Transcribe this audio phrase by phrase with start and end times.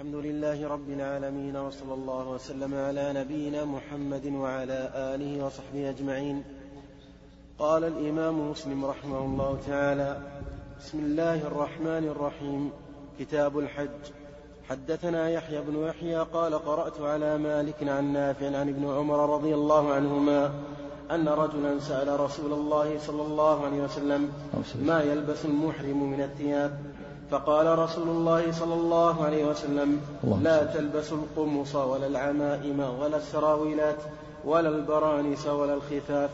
[0.00, 6.44] الحمد لله رب العالمين وصلى الله وسلم على نبينا محمد وعلى آله وصحبه أجمعين.
[7.58, 10.18] قال الإمام مسلم رحمه الله تعالى
[10.78, 12.70] بسم الله الرحمن الرحيم
[13.18, 14.02] كتاب الحج.
[14.68, 19.92] حدثنا يحيى بن يحيى قال قرأت على مالك عن نافع عن ابن عمر رضي الله
[19.92, 20.52] عنهما
[21.10, 24.32] أن رجلا سأل رسول الله صلى الله عليه وسلم
[24.82, 26.80] ما يلبس المحرم من الثياب؟
[27.30, 30.00] فقال رسول الله صلى الله عليه وسلم
[30.42, 33.98] لا تلبسوا القمص ولا العمائم ولا السراويلات
[34.44, 36.30] ولا البرانس ولا الخفاف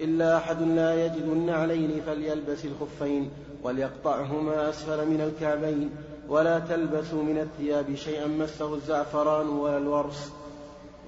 [0.00, 3.30] إلا أحد لا يجد النعلين فليلبس الخفين
[3.64, 5.90] وليقطعهما أسفل من الكعبين
[6.28, 10.32] ولا تلبسوا من الثياب شيئا مسه الزعفران ولا الورس.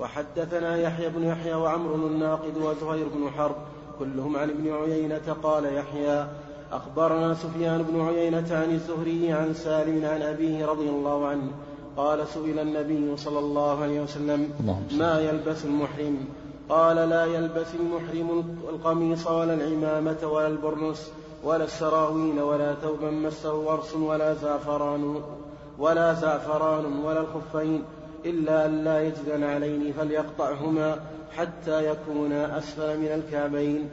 [0.00, 3.56] وحدثنا يحيى بن يحيى وعمر الناقد وزهير بن حرب
[3.98, 6.27] كلهم عن ابن عيينة قال يحيى
[6.73, 11.51] أخبرنا سفيان بن عيينة عن الزهري عن سالم عن أبيه رضي الله عنه
[11.97, 14.51] قال سئل النبي صلى الله عليه وسلم
[14.98, 16.19] ما يلبس المحرم؟
[16.69, 21.12] قال لا يلبس المحرم القميص ولا العمامة ولا البرنس
[21.45, 25.23] ولا السراويل ولا ثوبا مسه ورس ولا زعفران
[25.79, 27.83] ولا زعفران ولا الخفين
[28.25, 31.01] إلا أن لا يجد عليه فليقطعهما
[31.36, 33.89] حتى يكونا أسفل من الكعبين.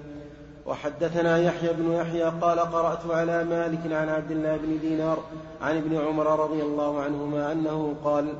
[0.69, 5.17] وحدثنا يحيى بن يحيى قال قرأت على مالك عن عبد الله بن دينار
[5.61, 8.33] عن ابن عمر رضي الله عنهما أنه قال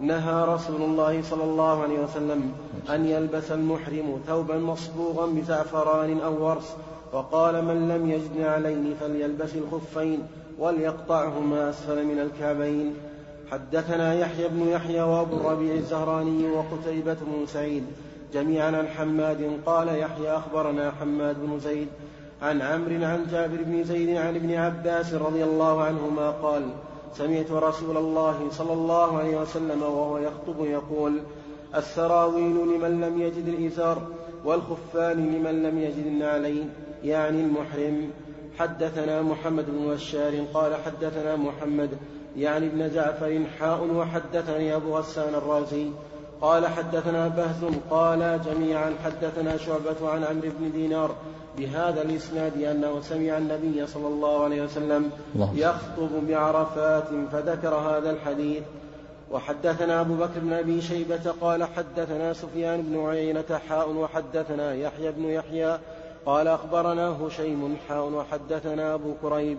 [0.00, 2.52] نهى رسول الله صلى الله عليه وسلم
[2.90, 6.76] أن يلبس المحرم ثوبا مصبوغا بزعفران أو ورس
[7.12, 10.22] وقال من لم يجد عليه فليلبس الخفين
[10.58, 12.94] وليقطعهما أسفل من الكعبين.
[13.50, 17.84] حدثنا يحيى بن يحيى وأبو الربيع الزهراني وقتيبة بن سعيد
[18.32, 21.88] جميعا عن حماد قال يحيى أخبرنا حماد بن زيد
[22.42, 26.62] عن عمرو عن جابر بن زيد عن ابن عباس رضي الله عنهما قال
[27.14, 31.20] سمعت رسول الله صلى الله عليه وسلم وهو يخطب يقول
[31.76, 34.02] السراويل لمن لم يجد الإزار
[34.44, 36.70] والخفان لمن لم يجد النعلين
[37.04, 38.10] يعني المحرم.
[38.58, 41.90] حدثنا محمد بن بشار قال حدثنا محمد
[42.36, 45.86] يعني ابن جعفر حاء وحدثني أبو غسان الرازي.
[46.42, 51.14] قال حدثنا بهز قال جميعا حدثنا شعبة عن عمرو بن دينار
[51.58, 55.10] بهذا الإسناد أنه سمع النبي صلى الله عليه وسلم
[55.54, 58.62] يخطب بعرفات فذكر هذا الحديث.
[59.32, 65.24] وحدثنا أبو بكر بن أبي شيبة قال حدثنا سفيان بن عيينة حاء وحدثنا يحيى بن
[65.24, 65.78] يحيى
[66.26, 69.58] قال أخبرنا هشيم حاء وحدثنا أبو كريب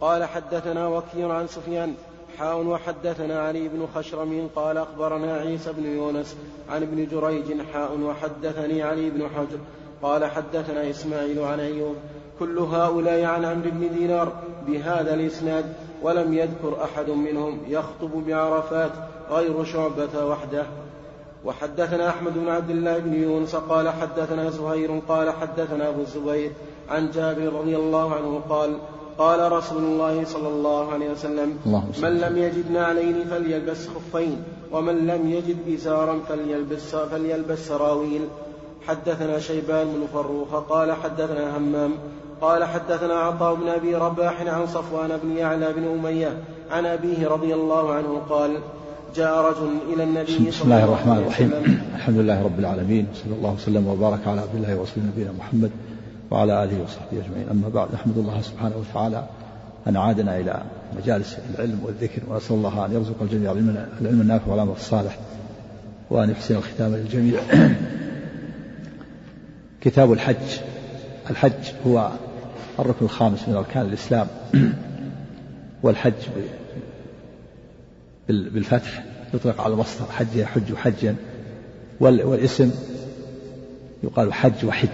[0.00, 1.94] قال حدثنا وكيع عن سفيان
[2.38, 6.36] حاء وحدثنا علي بن خشرم قال أخبرنا عيسى بن يونس
[6.70, 9.58] عن ابن جريج حاء وحدثني علي بن حجر
[10.02, 11.96] قال حدثنا إسماعيل عن أيوب
[12.38, 14.32] كل هؤلاء عن عمرو بن دينار
[14.66, 15.72] بهذا الإسناد
[16.02, 18.92] ولم يذكر أحد منهم يخطب بعرفات
[19.30, 20.66] غير شعبة وحده.
[21.44, 26.52] وحدثنا أحمد بن عبد الله بن يونس قال حدثنا زهير قال حدثنا أبو الزبير
[26.90, 28.78] عن جابر رضي الله عنه قال
[29.18, 31.56] قال رسول الله صلى الله عليه وسلم
[32.02, 34.36] من لم يجد نعلين فليلبس خفين
[34.72, 38.20] ومن لم يجد إزارا فليلبس, فليلبس سراويل
[38.86, 41.90] حدثنا شيبان بن فروخ قال حدثنا همام
[42.40, 46.38] قال حدثنا عطاء بن أبي رباح عن صفوان بن يعلى بن أمية
[46.70, 48.50] عن أبيه رضي الله عنه قال
[49.16, 51.50] جاء رجل إلى النبي بسم الله الرحمن الرحيم.
[51.94, 55.70] الحمد لله رب العالمين صلى الله وسلم وبارك على عبد الله ورسوله نبينا محمد
[56.30, 57.48] وعلى آله وصحبه أجمعين.
[57.50, 59.24] أما بعد أحمد الله سبحانه وتعالى
[59.88, 60.62] أن عادنا إلى
[60.96, 65.18] مجالس العلم والذكر ونسأل الله أن يرزق الجميع العلم النافع والعمل الصالح
[66.10, 67.40] وأن يحسن الختام للجميع.
[69.82, 70.58] كتاب الحج.
[71.30, 72.10] الحج هو
[72.78, 74.26] الركن الخامس من أركان الإسلام.
[75.82, 76.12] والحج
[78.28, 81.16] بالفتح يطلق على المصدر حج يحج حجا.
[82.00, 82.70] والاسم
[84.04, 84.88] يقال حج وحج.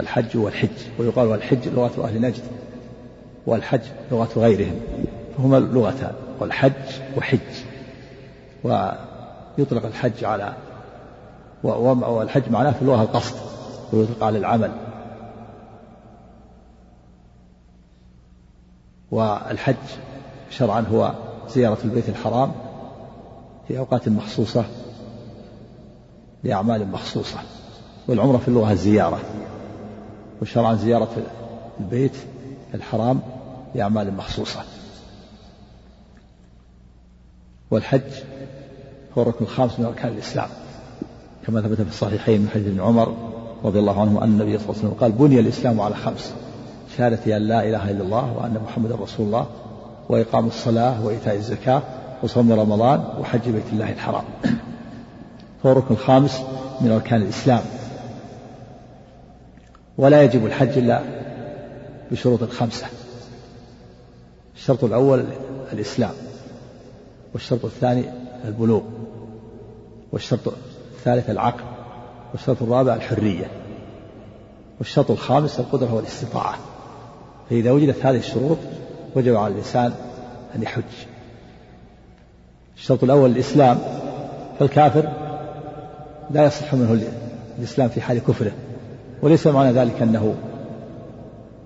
[0.00, 0.68] الحج والحج
[0.98, 2.42] ويقال والحج لغة أهل نجد
[3.46, 3.80] والحج
[4.12, 4.80] لغة غيرهم
[5.36, 6.72] فهما لغتان والحج
[7.16, 7.38] وحج
[8.64, 10.54] ويطلق الحج على
[11.62, 13.36] والحج معناه في اللغة القصد
[13.92, 14.70] ويطلق على العمل.
[19.10, 19.74] والحج
[20.50, 21.12] شرعا هو
[21.48, 22.52] زيارة البيت الحرام
[23.68, 24.64] في أوقات مخصوصة
[26.44, 27.38] لأعمال مخصوصة
[28.08, 29.20] والعمرة في اللغة الزيارة
[30.42, 31.10] وشرعا زيارة
[31.80, 32.16] البيت
[32.74, 33.20] الحرام
[33.74, 34.60] لأعمال مخصوصة.
[37.70, 38.12] والحج
[39.18, 40.48] هو الركن الخامس من أركان الإسلام.
[41.46, 43.16] كما ثبت في الصحيحين من حديث ابن عمر
[43.64, 46.32] رضي الله عنه أن النبي صلى الله عليه وسلم قال بني الإسلام على خمس
[46.96, 49.46] شهادة أن لا إله إلا الله وأن محمدا رسول الله
[50.08, 51.82] وإقام الصلاة وإيتاء الزكاة
[52.22, 54.24] وصوم رمضان وحج بيت الله الحرام.
[55.66, 56.40] هو الركن الخامس
[56.80, 57.62] من أركان الإسلام.
[60.00, 61.00] ولا يجب الحج إلا
[62.10, 62.86] بشروط خمسة
[64.56, 65.24] الشرط الأول
[65.72, 66.12] الإسلام
[67.32, 68.04] والشرط الثاني
[68.44, 68.82] البلوغ
[70.12, 70.54] والشرط
[70.96, 71.64] الثالث العقل
[72.32, 73.50] والشرط الرابع الحرية
[74.78, 76.58] والشرط الخامس القدرة والاستطاعة.
[77.50, 78.58] فإذا وجدت هذه الشروط
[79.16, 79.92] وجب على الإنسان
[80.56, 80.82] أن يحج.
[82.76, 83.78] الشرط الأول الإسلام
[84.58, 85.08] فالكافر
[86.30, 87.02] لا يصح منه
[87.58, 88.52] الإسلام في حال كفره.
[89.22, 90.34] وليس معنى ذلك أنه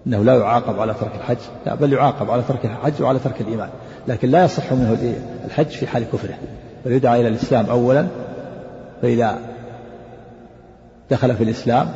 [0.06, 1.37] أنه لا يعاقب على ترك الحج
[1.67, 3.69] لا بل يعاقب على ترك الحج وعلى ترك الإيمان
[4.09, 5.15] لكن لا يصح منه
[5.45, 6.35] الحج في حال كفره
[6.87, 8.06] بل يدعى إلى الإسلام أولا
[9.03, 9.39] فإذا
[11.11, 11.89] دخل في الإسلام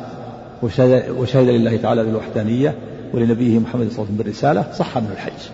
[0.63, 2.75] وشهد, وشهد لله تعالى بالوحدانية
[3.13, 5.49] ولنبيه محمد صلى الله عليه وسلم بالرسالة صح منه الحج.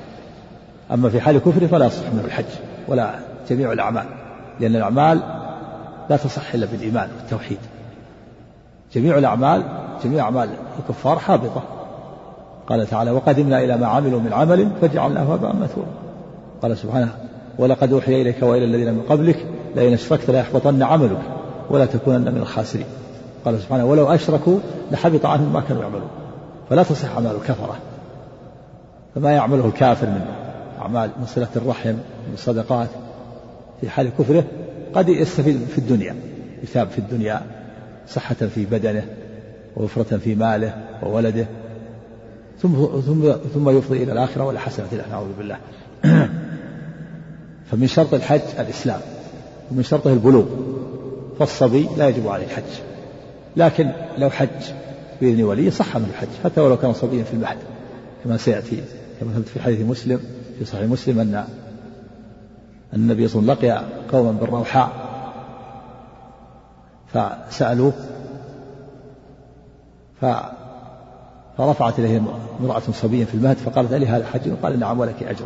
[0.91, 2.45] أما في حال كفره فلا يصح منه الحج
[2.87, 3.19] ولا
[3.49, 4.05] جميع الأعمال
[4.59, 5.19] لأن الأعمال
[6.09, 7.57] لا تصح إلا بالإيمان والتوحيد.
[8.93, 9.63] جميع الأعمال
[10.03, 10.49] جميع أعمال
[10.79, 11.63] الكفار حابطة.
[12.69, 15.87] قال تعالى وقدمنا إلى ما عملوا من عمل فجعلناه هباء مثورا
[16.61, 17.11] قال سبحانه
[17.59, 19.45] ولقد أوحي إليك وإلى الذين من قبلك
[19.75, 21.21] لئن أشركت ليحبطن عملك
[21.69, 22.85] ولا تكونن من الخاسرين.
[23.45, 24.59] قال سبحانه ولو أشركوا
[24.91, 26.09] لحبط عنهم ما كانوا يعملون.
[26.69, 27.75] فلا تصح أعمال الكفرة.
[29.15, 30.21] فما يعمله الكافر من
[30.81, 31.89] أعمال من صلة الرحم
[32.27, 32.87] من الصدقات
[33.81, 34.43] في حال كفره
[34.93, 36.15] قد يستفيد في الدنيا
[36.63, 37.41] يثاب في الدنيا
[38.07, 39.05] صحة في بدنه
[39.77, 40.73] ووفرة في ماله
[41.03, 41.47] وولده
[42.61, 45.57] ثم ثم ثم يفضي إلى الآخرة ولا حسنة له نعوذ بالله.
[47.71, 48.99] فمن شرط الحج الإسلام
[49.71, 50.45] ومن شرطه البلوغ
[51.39, 52.63] فالصبي لا يجب عليه الحج.
[53.57, 54.71] لكن لو حج
[55.21, 57.57] بإذن ولي صح من الحج حتى ولو كان صبيا في المهد
[58.23, 58.83] كما سيأتي
[59.19, 60.19] كما ثبت في حديث مسلم
[60.59, 61.45] في صحيح مسلم أن
[62.93, 64.91] النبي صلى الله عليه وسلم لقي قوما بالروحاء
[67.13, 67.93] فسألوه
[71.57, 72.21] فرفعت إليه
[72.59, 75.45] امرأة صبيا في المهد فقالت ألي هذا حج قال نعم ولك أجر.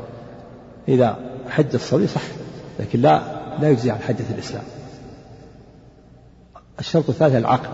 [0.88, 1.16] إذا
[1.50, 2.22] حج الصبي صح
[2.80, 3.22] لكن لا
[3.60, 4.64] لا يجزي عن حجة الإسلام.
[6.80, 7.70] الشرط الثالث العقل.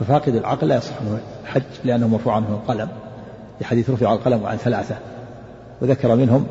[0.00, 2.88] ففاقد العقل لا يصح منه الحج لأنه مرفوع عنه القلم.
[3.60, 4.96] لحديث رفع القلم عن ثلاثة.
[5.82, 6.46] وذكر منهم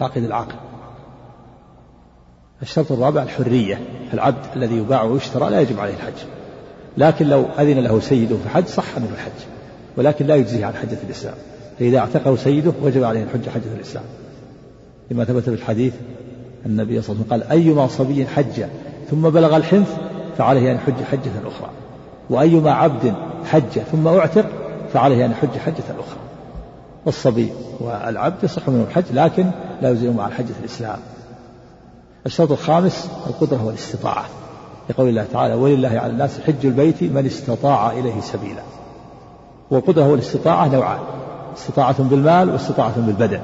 [0.00, 0.54] فاقد العقل.
[2.62, 3.80] الشرط الرابع الحرية.
[4.14, 6.37] العبد الذي يباع ويشترى لا يجب عليه الحج.
[6.98, 9.46] لكن لو أذن له سيده في حج صح منه الحج
[9.96, 11.34] ولكن لا يجزيه عن حجة الإسلام.
[11.78, 14.04] فإذا اعتقه سيده وجب عليه الحج حجة الإسلام.
[15.10, 15.92] لما ثبت في الحديث
[16.66, 18.64] النبي صلى الله عليه وسلم قال أيما صبي حج
[19.10, 19.96] ثم بلغ الحنث
[20.38, 21.70] فعليه أن يحج حجة أخرى.
[22.30, 24.46] وأيما عبد حج ثم أعتق
[24.92, 26.20] فعليه أن يحج حجة أخرى.
[27.06, 29.50] والصبي والعبد يصح منه الحج لكن
[29.82, 30.98] لا يزيل مع حجة الإسلام.
[32.26, 34.24] الشرط الخامس القدرة والاستطاعة.
[34.90, 38.62] لقول الله تعالى ولله على الناس حج البيت من استطاع إليه سبيلا.
[39.70, 40.98] والقدرة والاستطاعة نوعان
[41.56, 43.40] استطاعة بالمال واستطاعة بالبدن.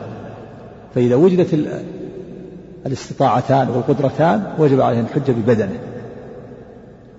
[0.95, 1.67] فإذا وجدت
[2.87, 5.79] الاستطاعتان والقدرتان وجب عليه أن يحج ببدنه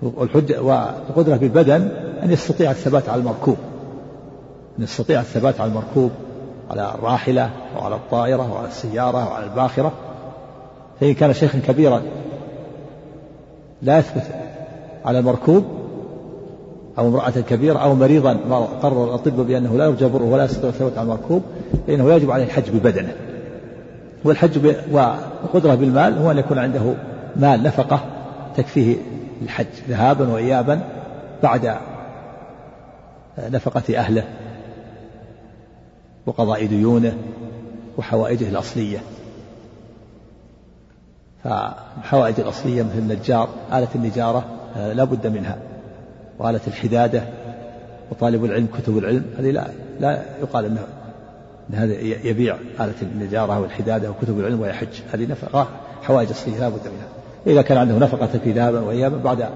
[0.02, 1.88] والحجة والقدرة بالبدن
[2.22, 3.56] أن يستطيع الثبات على المركوب.
[4.78, 6.10] أن يستطيع الثبات على المركوب
[6.70, 9.92] على الراحلة وعلى الطائرة وعلى السيارة وعلى الباخرة.
[11.00, 12.02] فإن كان شيخا كبيرا
[13.82, 14.22] لا يثبت
[15.04, 15.64] على المركوب
[16.98, 18.32] أو امرأة كبيرة أو مريضا
[18.82, 21.42] قرر الأطباء بأنه لا يرجى بره ولا يستطيع الثبات على المركوب
[21.86, 23.12] فإنه يجب عليه الحج ببدنه.
[24.24, 26.94] والحج والقدرة بالمال هو أن يكون عنده
[27.36, 28.00] مال نفقة
[28.56, 28.96] تكفيه
[29.42, 30.80] الحج ذهابا وإيابا
[31.42, 31.74] بعد
[33.38, 34.24] نفقة أهله
[36.26, 37.16] وقضاء ديونه
[37.98, 38.98] وحوائجه الأصلية.
[41.46, 44.44] فالحوائج الأصلية مثل النجار آلة النجارة
[44.76, 45.58] آه، لا بد منها.
[46.38, 47.22] وآلة الحدادة
[48.10, 49.66] وطالب العلم كتب العلم هذه لا
[50.00, 50.86] لا يقال انه
[51.70, 55.00] إن هذا يبيع آلة النجارة والحدادة وكتب العلم ويحج.
[55.12, 55.68] هذه نفقة
[56.02, 57.08] حوائج أصلية لا بد منها.
[57.46, 59.48] إذا كان عنده نفقة في ذهابا وإيابا بعد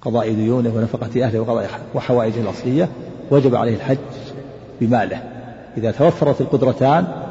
[0.00, 2.88] قضاء ديونه ونفقة أهله وقضاء وحوائجه الأصلية
[3.30, 3.98] وجب عليه الحج
[4.80, 5.22] بماله.
[5.76, 7.23] إذا توفرت القدرتان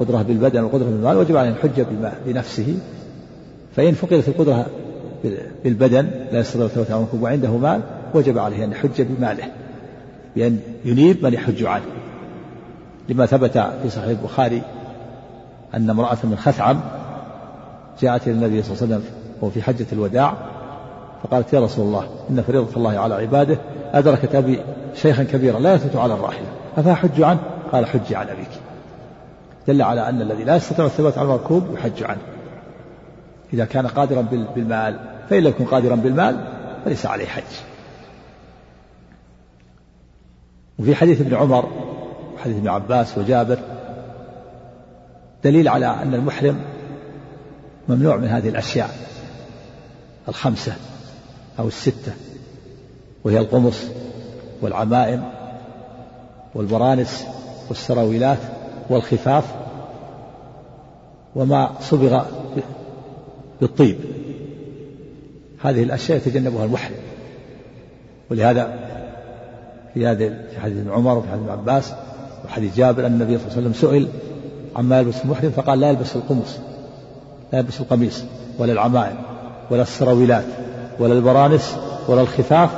[0.00, 1.84] قدرة بالبدن والقدرة بالمال وجب عليه الحج
[2.26, 2.78] بنفسه.
[3.76, 4.66] فإن فقدت القدرة
[5.64, 7.80] بالبدن لا يستطيع الثبات على وعنده مال
[8.14, 9.44] وجب عليه أن يحج بماله.
[10.36, 11.84] بأن ينيب من يحج عنه.
[13.08, 14.62] لما ثبت في صحيح البخاري
[15.74, 16.80] أن امرأة من خثعم
[18.00, 19.02] جاءت إلى النبي صلى الله عليه وسلم
[19.40, 20.34] وهو في حجة الوداع
[21.22, 23.58] فقالت يا رسول الله إن فريضة الله على عباده
[23.92, 24.60] أدركت أبي
[24.94, 27.40] شيخا كبيرا لا يثبت على الراحلة أفأحج عنه؟
[27.72, 28.48] قال حجي عن أبيك.
[29.68, 32.20] دل على أن الذي لا يستطيع الثبات على المركوب يحج عنه
[33.52, 34.20] إذا كان قادرا
[34.54, 35.00] بالمال
[35.30, 36.46] فإن لم يكن قادرا بالمال
[36.84, 37.42] فليس عليه حج.
[40.78, 41.68] وفي حديث ابن عمر
[42.34, 43.58] وحديث ابن عباس وجابر
[45.44, 46.60] دليل على أن المحرم
[47.88, 48.90] ممنوع من هذه الأشياء
[50.28, 50.72] الخمسة
[51.58, 52.12] أو الستة
[53.24, 53.84] وهي القمص
[54.62, 55.22] والعمائم
[56.54, 57.24] والبرانس
[57.68, 58.38] والسراويلات.
[58.90, 59.44] والخفاف
[61.36, 62.22] وما صبغ
[63.60, 63.96] بالطيب.
[65.62, 66.96] هذه الأشياء يتجنبها المحرم.
[68.30, 68.90] ولهذا
[69.94, 71.92] في هذه في حديث ابن عمر وفي حديث ابن عباس
[72.44, 74.08] وحديث جابر أن النبي صلى الله عليه وسلم سئل
[74.76, 76.58] عما يلبس المحرم فقال لا يلبس القمص
[77.52, 78.22] لا يلبس القميص
[78.58, 79.16] ولا العمائم
[79.70, 80.44] ولا السراويلات
[80.98, 81.76] ولا البرانس
[82.08, 82.70] ولا الخفاف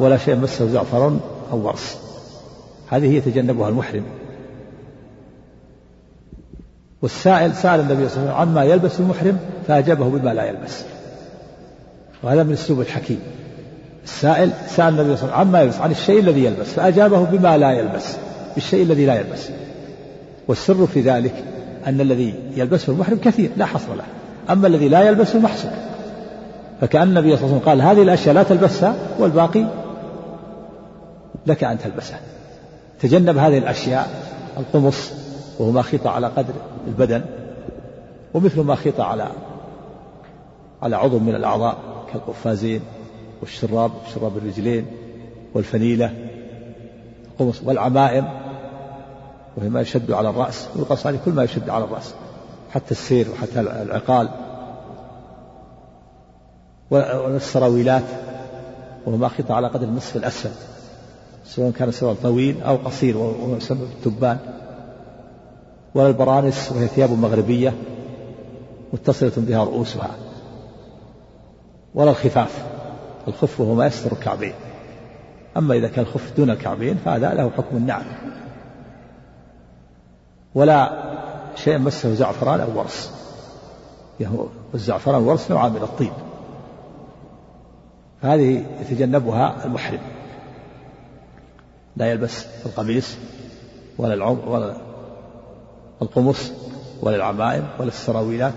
[0.00, 1.16] ولا شيء مسه زعفر
[1.52, 1.98] أو ورس.
[2.88, 4.02] هذه يتجنبها المحرم.
[7.06, 10.82] والسائل سأل النبي صلى الله عليه وسلم عما يلبس المحرم فأجابه بما لا يلبس.
[12.22, 13.20] وهذا من أسلوب الحكيم.
[14.04, 17.58] السائل سأل النبي صلى الله عليه وسلم عما يلبس عن الشيء الذي يلبس فأجابه بما
[17.58, 18.16] لا يلبس
[18.54, 19.48] بالشيء الذي لا يلبس.
[20.48, 21.34] والسر في ذلك
[21.86, 24.04] أن الذي يلبسه المحرم كثير لا حصر له.
[24.50, 25.72] أما الذي لا يلبسه محصور.
[26.80, 29.66] فكأن النبي صلى الله عليه وسلم قال هذه الأشياء لا تلبسها والباقي
[31.46, 32.20] لك أن تلبسها.
[33.00, 34.10] تجنب هذه الأشياء
[34.58, 35.12] القمص
[35.58, 36.54] وهو ما خيط على قدر
[36.86, 37.24] البدن
[38.34, 39.28] ومثل ما خيط على
[40.82, 41.76] على عضو من الأعضاء
[42.12, 42.80] كالقفازين
[43.40, 44.86] والشراب شراب الرجلين
[45.54, 46.14] والفنيلة
[47.30, 48.28] القمص والعمائم
[49.56, 52.14] وهي ما يشد على الرأس عليه كل ما يشد على الرأس
[52.70, 54.28] حتى السير وحتى العقال
[56.90, 58.04] والسراويلات
[59.06, 60.50] وهو ما خيط على قدر النصف الأسفل
[61.46, 64.38] سواء كان سروال طويل أو قصير وهو يسمى بالتبان.
[65.96, 67.74] ولا البرانس وهي ثياب مغربية
[68.92, 70.10] متصلة بها رؤوسها
[71.94, 72.64] ولا الخفاف
[73.28, 74.52] الخف وهو ما يستر الكعبين.
[75.56, 78.04] أما إذا كان الخف دون الكعبين فهذا له حكم النعم.
[80.54, 81.02] ولا
[81.54, 83.12] شيء مسه زعفران أو ورس.
[84.72, 86.12] والزعفران والورس نوعان من الطيب.
[88.22, 90.00] فهذه يتجنبها المحرم.
[91.96, 93.16] لا يلبس القميص
[93.98, 94.76] ولا العم ولا
[96.02, 96.52] القمص
[97.02, 98.52] ولا العمائم ولا السراويلات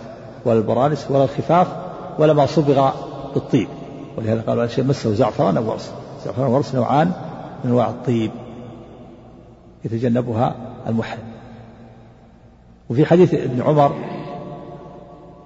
[0.45, 1.67] ولا البرانس ولا الخفاف
[2.19, 2.91] ولا ما صبغ
[3.33, 3.67] بالطيب.
[4.17, 5.91] ولهذا قالوا شيء مسه زعفران أو ورس.
[6.25, 7.07] زعفران وورس نوعان
[7.63, 8.31] من أنواع الطيب
[9.85, 10.55] يتجنبها
[10.87, 11.23] المحرم.
[12.89, 13.95] وفي حديث ابن عمر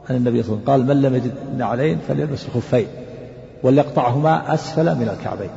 [0.09, 2.87] أن النبي صلى الله عليه وسلم قال من لم يجد نعلين فليلبس الخفين
[3.63, 5.49] وليقطعهما أسفل من الكعبين.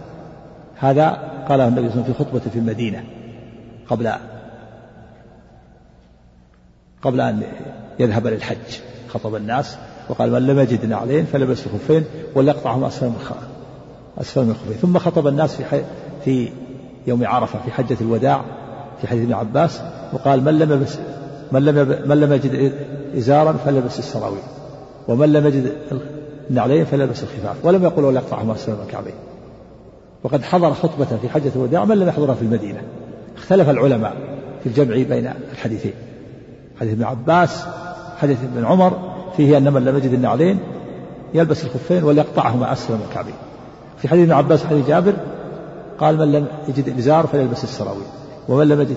[0.77, 1.09] هذا
[1.49, 3.05] قاله النبي صلى الله عليه وسلم في خطبة في المدينة
[3.89, 4.13] قبل
[7.03, 7.43] قبل أن
[8.01, 8.81] يذهب للحج.
[9.09, 9.77] خطب الناس
[10.09, 13.17] وقال من لم يجد نعلين فلبس الخفين وليقطعهما أسفل من
[14.19, 15.83] أسفل من الخفين ثم خطب الناس في
[16.25, 16.49] في
[17.07, 18.45] يوم عرفة في حجة الوداع
[19.01, 19.81] في حديث ابن عباس
[20.13, 20.99] وقال من لم يلبس
[21.53, 21.75] من لم
[22.09, 22.73] من لم يجد
[23.17, 24.43] إزارا فليلبس السراويل
[25.09, 25.73] ومن لم يجد
[26.51, 29.15] النعلين فليلبس الخفاف ولم يقل ولا يقطعهما أسفل من الكعبين.
[30.25, 32.83] وقد حضر خطبة في حجة الوداع من لم يحضرها في المدينة.
[33.37, 34.17] اختلف العلماء
[34.63, 35.93] في الجمع بين الحديثين.
[36.81, 37.65] حديث ابن عباس
[38.19, 40.59] حديث ابن عمر فيه أن من لم يجد النعلين
[41.35, 43.35] يلبس الخفين وليقطعهما أسفل من الكعبين.
[43.99, 45.15] في حديث ابن عباس حديث جابر
[45.99, 48.07] قال من لم يجد الإزار فليلبس السراويل
[48.49, 48.97] ومن لم يجد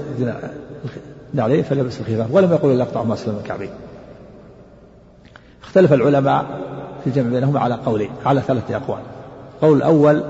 [1.34, 3.70] نعلين فليلبس الخفاف ولم يقل ليقطعهما أسفل من الكعبين.
[5.64, 6.46] اختلف العلماء
[7.04, 9.00] في الجمع بينهما على قولين على ثلاثة أقوال.
[9.56, 10.24] القول الأول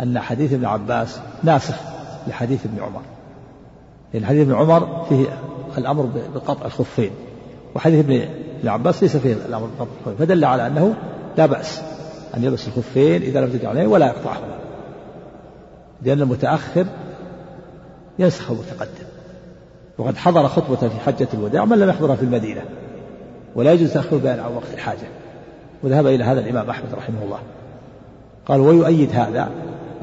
[0.00, 1.74] أن حديث ابن عباس ناسخ
[2.26, 3.00] لحديث ابن عمر.
[4.14, 5.26] لأن حديث ابن عمر فيه
[5.78, 7.10] الأمر بقطع الخفين.
[7.74, 8.28] وحديث ابن
[8.64, 10.26] عباس ليس فيه الأمر بقطع الخفين.
[10.26, 10.94] فدل على أنه
[11.38, 11.82] لا بأس
[12.36, 14.58] أن يلبس الخفين إذا لم تجد عليه ولا يقطعهما.
[16.02, 16.86] لأن المتأخر
[18.18, 19.06] ينسخ المتقدم.
[19.98, 22.62] وقد حضر خطبة في حجة الوداع من لم يحضرها في المدينة.
[23.54, 25.08] ولا يجوز تأخير بيان عن وقت الحاجة.
[25.82, 27.38] وذهب إلى هذا الإمام أحمد رحمه الله.
[28.46, 29.50] قال ويؤيد هذا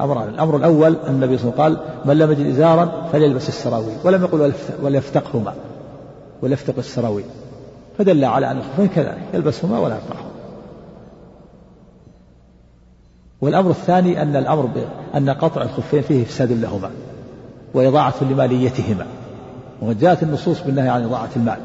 [0.04, 3.48] أمران الأمر الأول أن النبي صلى الله عليه وسلم قال من لم يجد إزارا فليلبس
[3.48, 3.96] السراويل.
[4.04, 5.54] ولم يقل وليفتقهما.
[6.42, 7.24] وليفتق السراويل.
[7.98, 10.30] فدل على أن الخفين كذلك يلبسهما ولا يقطعهما
[13.40, 14.68] والأمر الثاني أن الأمر
[15.14, 16.90] أن قطع الخفين فيه إفساد لهما
[17.74, 19.06] وإضاعة لماليتهما.
[19.82, 21.58] وقد جاءت النصوص بالنهي عن إضاعة المال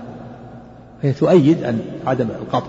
[1.02, 2.68] فهي تؤيد أن عدم القطع.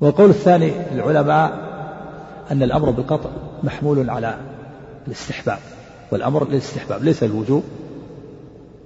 [0.00, 1.69] والقول الثاني للعلماء
[2.50, 3.30] أن الأمر بالقطع
[3.62, 4.36] محمول على
[5.06, 5.58] الاستحباب
[6.10, 7.62] والأمر للاستحباب ليس الوجوب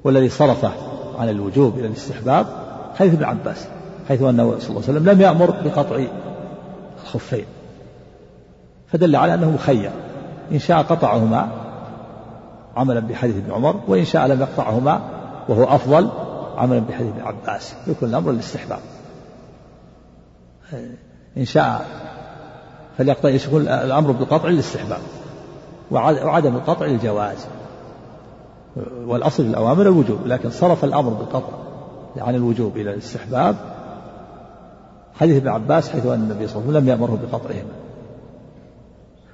[0.04, 0.72] والذي صرفه
[1.18, 2.46] عن الوجوب إلى الاستحباب
[2.94, 3.66] حديث ابن عباس
[4.08, 6.04] حيث أنه صلى الله عليه وسلم لم يأمر بقطع
[7.02, 7.44] الخفين
[8.86, 9.90] فدل على أنه مخير
[10.52, 11.48] إن شاء قطعهما
[12.76, 15.00] عملا بحديث ابن عمر وإن شاء لم يقطعهما
[15.48, 16.08] وهو أفضل
[16.56, 18.78] عملا بحديث ابن عباس يكون الأمر للاستحباب.
[21.36, 21.86] إن شاء
[22.98, 25.00] فليقطع يكون الأمر بالقطع للاستحباب
[25.90, 27.46] وعدم القطع للجواز.
[29.06, 31.52] والأصل في الأوامر الوجوب لكن صرف الأمر بالقطع
[32.16, 33.56] عن الوجوب إلى الاستحباب.
[35.14, 37.72] حديث ابن عباس حيث أن النبي صلى الله عليه وسلم لم يأمره بقطعهما.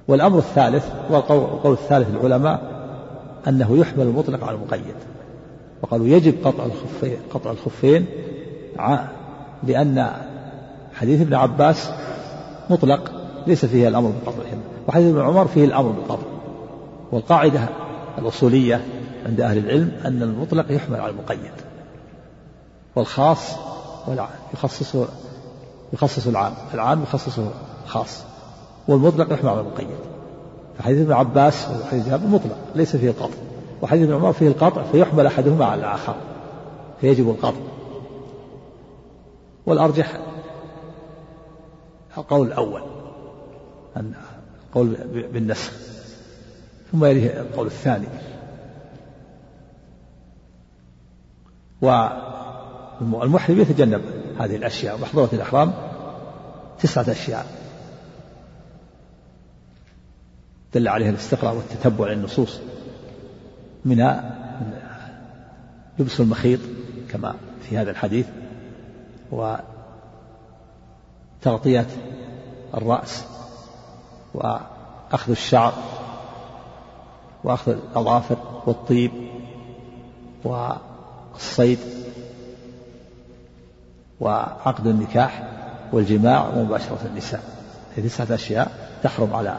[0.07, 2.61] والأمر الثالث والقول الثالث العلماء
[3.47, 4.95] أنه يحمل المطلق على المقيد.
[5.81, 8.05] وقالوا يجب قطع الخفين قطع الخفين
[9.63, 10.11] لأن
[10.93, 11.89] حديث ابن عباس
[12.69, 13.20] مطلق.
[13.47, 16.25] ليس فيه الأمر بقطعهما وحديث ابن عمر فيه الأمر بالقطع.
[17.11, 17.69] والقاعدة
[18.17, 18.85] الأصولية
[19.25, 21.51] عند أهل العلم أن المطلق يحمل على المقيد.
[22.95, 23.55] والخاص
[24.53, 25.07] يخصصه
[25.93, 26.53] يخصص العام.
[26.73, 27.51] العام يخصصه
[27.85, 28.23] الخاص
[28.87, 29.87] والمطلق يحمل على المقيد.
[30.77, 33.37] فحديث ابن عباس وحديث جابر مطلق ليس فيه القطع.
[33.81, 36.15] وحديث ابن عمر فيه القطع فيحمل أحدهما على الآخر.
[37.01, 37.61] فيجب القطع.
[39.65, 40.19] والأرجح
[42.17, 42.81] القول الأول.
[43.97, 44.95] القول
[45.33, 45.71] بالنسخ
[46.91, 48.07] ثم يليه القول الثاني.
[53.01, 54.01] والمحرم يتجنب
[54.39, 55.73] هذه الأشياء محظورة الإحرام
[56.79, 57.45] تسعة أشياء.
[60.73, 62.59] دل عليها الاستقراء والتتبع للنصوص.
[63.85, 64.37] منها
[65.99, 66.59] لبس المخيط
[67.09, 68.27] كما في هذا الحديث
[71.41, 71.87] وتغطية
[72.73, 73.25] الرأس.
[74.33, 75.73] وأخذ الشعر
[77.43, 79.11] وأخذ الأظافر والطيب
[80.43, 81.79] والصيد
[84.19, 85.43] وعقد النكاح
[85.93, 87.43] والجماع ومباشرة النساء.
[87.97, 88.71] هذه تسعة أشياء
[89.03, 89.57] تحرم على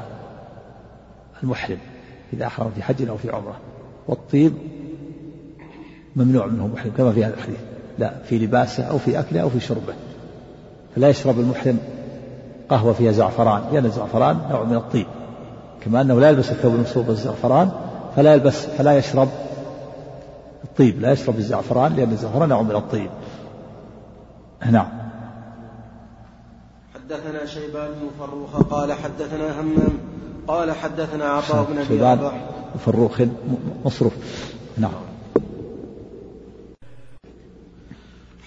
[1.43, 1.79] المحرم
[2.33, 3.57] إذا أحرم في حج أو في عمرة.
[4.09, 4.53] والطيب
[6.17, 7.61] ممنوع منه محرم كما في هذا الحديث.
[7.99, 9.95] لا في لباسه أو في أكله أو في شربه.
[10.95, 11.79] فلا يشرب المحرم
[12.73, 15.07] قهوة فيها زعفران لأن الزعفران نوع من الطيب.
[15.81, 17.71] كما أنه لا يلبس الثوب المصوب بالزعفران
[18.17, 19.29] فلا يلبس فلا يشرب
[20.65, 23.11] الطيب لا يشرب الزعفران لأن الزعفران نوع من الطيب.
[24.71, 24.89] نعم.
[26.95, 29.99] حدثنا شيبان بن فروخ قال حدثنا همام
[30.49, 32.33] قال حدثنا عطاء بن أبي رباح
[32.85, 33.23] فروخ
[33.85, 34.13] مصروف.
[34.79, 35.12] نعم.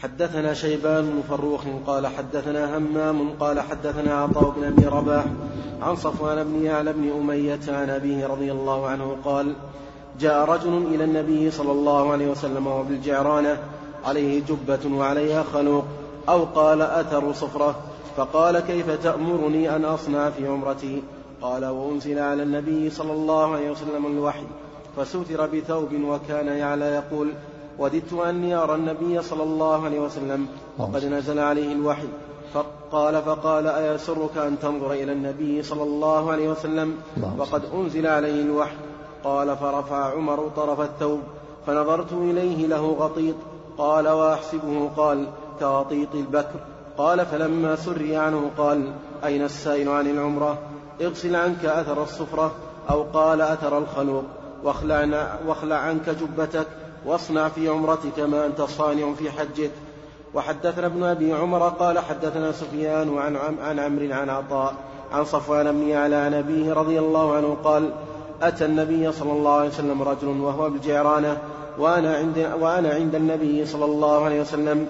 [0.03, 5.25] حدثنا شيبان بن فروخ قال حدثنا همام قال حدثنا عطاء بن أبي رباح
[5.81, 9.53] عن صفوان بن يعلى بن أمية عن أبيه رضي الله عنه قال
[10.19, 13.57] جاء رجل إلى النبي صلى الله عليه وسلم وبالجعرانه
[14.05, 15.85] عليه جبة وعليها خلوق
[16.29, 17.75] أو قال اثر صفرة؟
[18.17, 21.03] فقال كيف تأمرني أن أصنع في عمرتي؟
[21.41, 24.43] قال وأنزل على النبي صلى الله عليه وسلم الوحي
[24.97, 27.33] فستر بثوب وكان يعلى يقول
[27.79, 32.07] وددت أني أرى النبي صلى الله عليه وسلم وقد نزل عليه الوحي.
[32.53, 36.97] فقال فقال أيسرك أن تنظر إلى النبي صلى الله عليه وسلم
[37.37, 38.75] وقد أنزل عليه الوحي.
[39.23, 41.19] قال فرفع عمر طرف الثوب
[41.67, 43.35] فنظرت إليه له غطيط.
[43.77, 44.89] قال وأحسبه.
[44.97, 45.27] قال
[45.59, 46.59] كغطيط البكر.
[46.97, 48.91] قال فلما سري عنه قال
[49.25, 50.57] أين السائل عن العمرة؟
[51.01, 52.51] اغسل عنك أثر الصفرة
[52.89, 54.23] أو قال أثر الخلوق
[54.63, 56.67] واخلع, واخلع عنك جبتك
[57.05, 59.71] واصنع في عمرتك ما أنت صانع في حجك.
[60.33, 64.73] وحدثنا ابن أبي عمر قال حدثنا سفيان عن, عن عمرو عن عطاء
[65.11, 67.89] عن صفوان بن يعلى عن أبيه رضي الله عنه قال
[68.41, 71.37] أتى النبي صلى الله عليه وسلم رجل وهو بالجيرانة
[71.79, 74.87] وأنا عند, وأنا عند النبي صلى الله عليه وسلم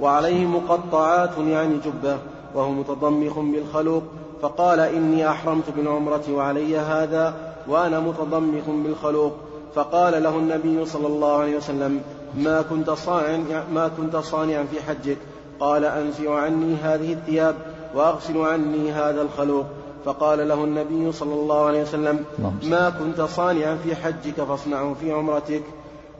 [0.00, 2.18] وعليه مقطعات يعني جبة
[2.54, 4.02] وهو متضمخ بالخلوق
[4.42, 7.34] فقال إني أحرمت بالعمرة وعلي هذا
[7.68, 9.32] وأنا متضمخ بالخلوق.
[9.74, 12.00] فقال له النبي صلى الله عليه وسلم
[12.36, 15.16] ما كنت صانعا ما كنت صانعا في حجك
[15.60, 17.54] قال أنزع عني هذه الثياب
[17.94, 19.66] وأغسل عني هذا الخلوق.
[20.04, 22.24] فقال له النبي صلى الله عليه وسلم
[22.62, 25.62] ما كنت صانعا في حجك فاصنعه في عمرتك.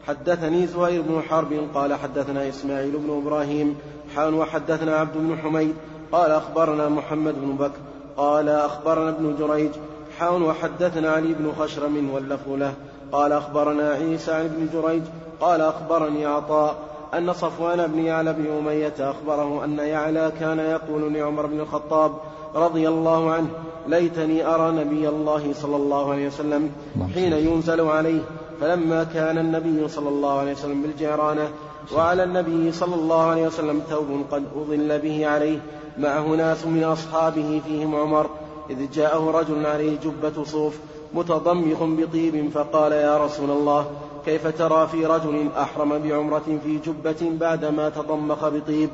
[0.06, 3.76] حدثني زهير بن حرب قال حدثنا إسماعيل بن إبراهيم
[4.16, 5.74] حان وحدثنا عبد بن حميد
[6.12, 7.78] قال أخبرنا محمد بن بكر
[8.16, 9.70] قال أخبرنا ابن جريج
[10.18, 12.74] حان وحدثنا علي بن خشرم واللفظ له.
[13.14, 15.02] قال أخبرنا عيسى عن ابن جريج
[15.40, 16.76] قال أخبرني عطاء
[17.14, 22.12] أن صفوان بن يعلى بن أمية أخبره أن يعلى كان يقول لعمر بن الخطاب
[22.54, 23.48] رضي الله عنه
[23.86, 26.70] ليتني أرى نبي الله صلى الله عليه وسلم
[27.14, 28.20] حين ينزل عليه
[28.60, 31.48] فلما كان النبي صلى الله عليه وسلم بالجعرانة
[31.96, 35.58] وعلى النبي صلى الله عليه وسلم ثوب قد أظل به عليه
[35.98, 38.30] معه ناس من أصحابه فيهم عمر
[38.70, 40.78] إذ جاءه رجل عليه جبة صوف
[41.14, 43.86] متضمخ بطيب فقال يا رسول الله
[44.24, 48.90] كيف ترى في رجل أحرم بعمرة في جبة بعدما تضمخ بطيب؟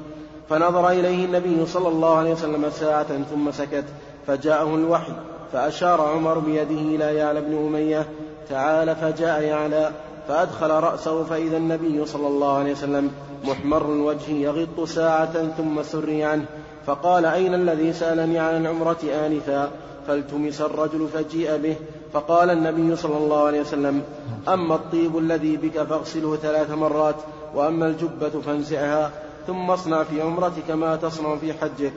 [0.49, 3.85] فنظر إليه النبي صلى الله عليه وسلم ساعة ثم سكت
[4.27, 5.13] فجاءه الوحي
[5.53, 8.07] فأشار عمر بيده إلى يعلى بن أمية
[8.49, 9.91] تعال فجاء يعلى
[10.29, 13.11] فأدخل رأسه فإذا النبي صلى الله عليه وسلم
[13.45, 16.45] محمر الوجه يغط ساعة ثم سري عنه
[16.87, 19.71] فقال أين الذي سألني عن العمرة آنفا؟
[20.07, 21.77] فالتمس الرجل فجيء به
[22.13, 24.03] فقال النبي صلى الله عليه وسلم
[24.49, 27.15] أما الطيب الذي بك فاغسله ثلاث مرات
[27.55, 29.11] وأما الجبة فانزعها
[29.47, 31.93] ثم اصنع في عمرتك ما تصنع في حجك.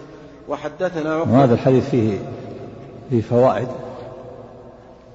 [0.50, 2.20] وحدثنا وهذا الحديث فيه
[3.10, 3.68] فيه فوائد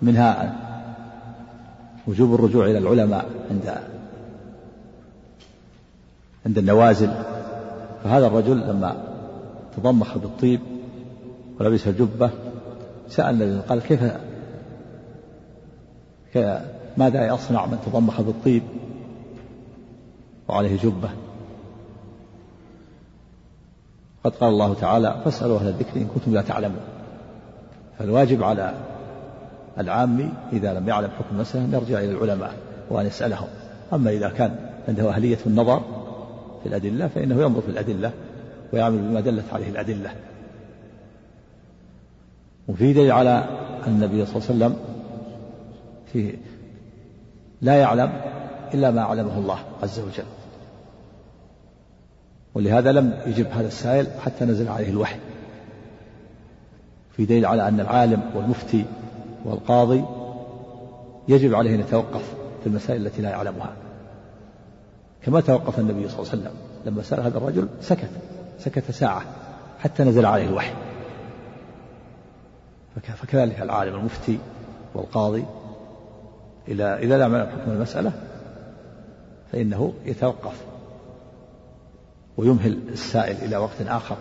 [0.03, 0.57] منها
[2.07, 3.75] وجوب الرجوع إلى العلماء عند
[6.47, 7.11] عند النوازل.
[8.05, 8.97] فهذا الرجل لما
[9.77, 10.61] تضمخ بالطيب
[11.61, 12.31] ولبس الجبة
[13.09, 14.01] سأل النبي قال كيف
[16.97, 18.63] ماذا يصنع من تضمخ بالطيب
[20.49, 21.11] وعليه جبة.
[24.25, 26.81] قد قال الله تعالى فاسألوا أهل الذكر إن كنتم لا تعلمون.
[27.99, 28.75] فالواجب على
[29.79, 32.55] العام إذا لم يعلم حكم المسألة أن يرجع إلى العلماء
[32.91, 33.49] وأن يسألهم.
[33.93, 34.57] أما إذا كان
[34.89, 35.81] عنده أهلية النظر
[36.63, 38.13] في الأدلة فإنه ينظر في الأدلة
[38.73, 40.11] ويعمل بما دلت عليه الأدلة.
[42.69, 43.45] وفي دليل على
[43.87, 44.77] أن النبي صلى الله عليه وسلم
[46.13, 46.35] فيه
[47.63, 48.21] لا يعلم
[48.75, 50.25] إلا ما علمه الله عز وجل.
[52.55, 55.19] ولهذا لم يجب هذا السائل حتى نزل عليه الوحي
[57.17, 58.85] في دليل على أن العالم والمفتي
[59.45, 60.05] والقاضي
[61.29, 63.73] يجب عليه أن يتوقف في المسائل التي لا يعلمها.
[65.23, 66.55] كما توقف النبي صلى الله عليه وسلم
[66.87, 68.11] لما سأل هذا الرجل سكت
[68.59, 69.23] سكت ساعة
[69.81, 70.73] حتى نزل عليه الوحي.
[73.17, 74.39] فكذلك العالم المفتي
[74.95, 75.45] والقاضي
[76.69, 78.13] إذا إذا لم يعلم حكم المسألة
[79.53, 80.65] فإنه يتوقف
[82.37, 84.17] ويمهل السائل إلى وقت آخر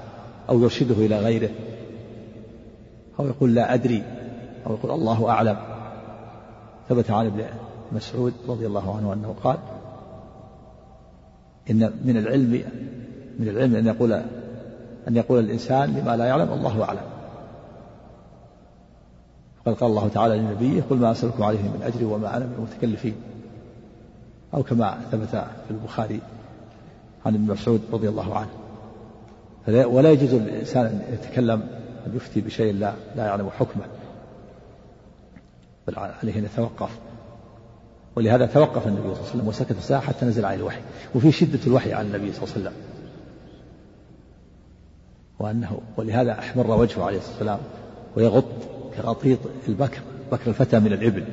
[0.49, 1.49] أو يرشده إلى غيره
[3.19, 4.03] أو يقول لا أدري
[4.67, 5.57] أو يقول الله أعلم.
[6.89, 7.43] ثبت عن ابن
[7.91, 9.57] مسعود رضي الله عنه أنه قال
[11.69, 12.63] إن من العلم
[13.39, 14.13] من العلم أن يقول
[15.07, 17.16] أن يقول الإنسان لما لا يعلم الله أعلم.
[19.67, 23.15] قال قال الله تعالى لنبيه قل ما أسألكم عليه من أجر وما أنا من المتكلفين.
[24.53, 26.19] أو كما ثبت في البخاري
[27.25, 28.49] عن ابن مسعود رضي الله عنه.
[29.87, 31.61] ولا يجوز للإنسان أن يتكلم
[32.07, 33.83] أن يفتي بشيء لا لا يعلم حكمه.
[35.87, 36.99] بل عليه أن يتوقف.
[38.15, 40.81] ولهذا توقف النبي صلى الله عليه وسلم وسكت ساعة حتى نزل عليه الوحي.
[41.15, 42.73] وفي شدة الوحي على النبي صلى الله عليه وسلم.
[45.39, 47.59] وأنه ولهذا أحمر وجهه عليه الصلاة والسلام
[48.15, 51.25] ويغط كغطيط البكر بكر الفتى من الإبل.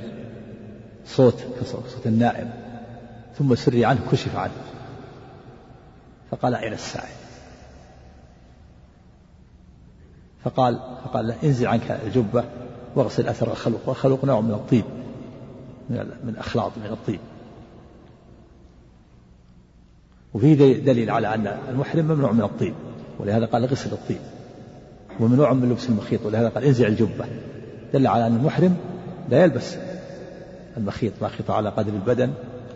[1.06, 2.50] صوت كصوت النائم.
[3.38, 4.52] ثم سري عنه كشف عنه.
[6.30, 7.12] فقال أين الساعي
[10.44, 12.44] فقال فقال له انزل عنك الجبة
[12.94, 13.88] واغسل أثر الخلق.
[13.88, 14.84] والخلق نوع من الطيب
[15.90, 17.20] من من أخلاط من الطيب.
[20.34, 22.74] وفيه دليل على أن المحرم ممنوع من الطيب.
[23.18, 24.20] ولهذا قال غسل الطيب.
[25.20, 27.24] وممنوع من لبس المخيط ولهذا قال انزع الجبة.
[27.94, 28.76] دل على أن المحرم
[29.30, 29.76] لا يلبس
[30.76, 32.30] المخيط ما خيط على قدر البدن.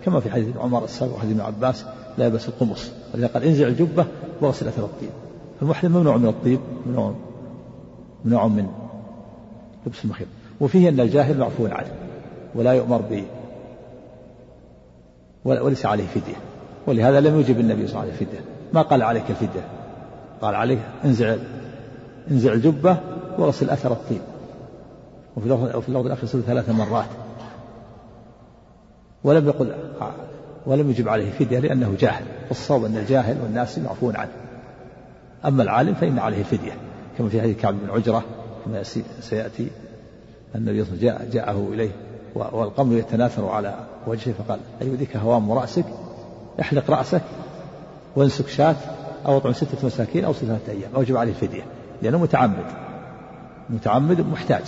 [0.04, 1.84] كما في حديث عمر السابق وحديث ابن عباس
[2.18, 2.90] لا يلبس القمص.
[3.14, 4.06] ولذا قال انزع الجبة
[4.40, 5.10] واغسل أثر الطيب.
[5.60, 7.14] فالمحرم ممنوع من الطيب ممنوع
[8.24, 8.66] ممنوع من
[9.86, 10.28] لبس المخيط.
[10.60, 11.90] وفيه أن الجاهل معفو عنه
[12.54, 13.22] ولا يؤمر ب
[15.44, 16.36] وليس عليه فدية.
[16.86, 19.68] ولهذا لم يجب النبي صلى الله عليه وسلم الفدية ما قال عليك الفدية؟
[20.42, 21.36] قال عليه انزع
[22.30, 22.96] انزع الجبة
[23.38, 24.20] واغسل أثر الطيب
[25.36, 27.08] وفي اللفظ وفي اللفظ ثلاث مرات.
[29.24, 29.74] ولم يقل
[30.66, 32.24] ولم يجب عليه فدية لأنه جاهل.
[32.48, 34.30] والصواب أن الجاهل والناس معفون عنه.
[35.44, 36.72] أما العالم فإن عليه فدية.
[37.18, 38.24] كما في حديث كعب بن عجرة
[38.64, 38.82] كما
[39.20, 39.68] سيأتي
[40.54, 41.90] النبي الله عليه وسلم جاءه إليه
[42.34, 43.74] والقمر يتناثر على
[44.06, 45.84] وجهه فقال أيوديك هوام رأسك؟
[46.60, 47.22] احلق رأسك
[48.16, 48.76] وانسك شاة
[49.26, 50.90] أو أطعم ستة مساكين أو ستة أيام.
[50.96, 51.62] أوجب عليه الفدية
[52.02, 52.66] لأنه متعمد.
[53.70, 54.62] متعمد محتاج.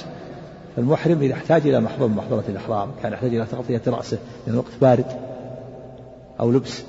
[0.76, 4.72] فالمحرم إذا احتاج إلى محظور من محظورة الإحرام كان يحتاج إلى تغطية رأسه لأن الوقت
[4.80, 5.06] بارد
[6.40, 6.82] أو لبس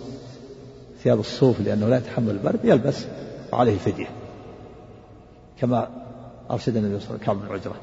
[1.04, 3.06] ثياب الصوف لأنه لا يتحمل البرد يلبس
[3.54, 4.08] وعليه فدية.
[5.60, 5.88] كما
[6.52, 7.76] أرشد النبي صلى الله عليه وسلم كعب بن عجرة.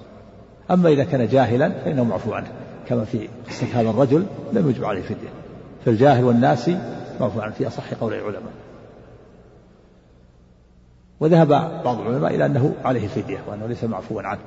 [0.70, 2.48] أما إذا كان جاهلا فإنه معفو عنه
[2.88, 5.28] كما في قصة هذا الرجل لم يجب عليه فدية.
[5.84, 6.70] في الجاهل والناس
[7.20, 8.52] معفو عنه في أصح قول العلماء.
[11.20, 11.48] وذهب
[11.84, 14.40] بعض العلماء إلى أنه عليه فدية وأنه ليس معفوا عنه.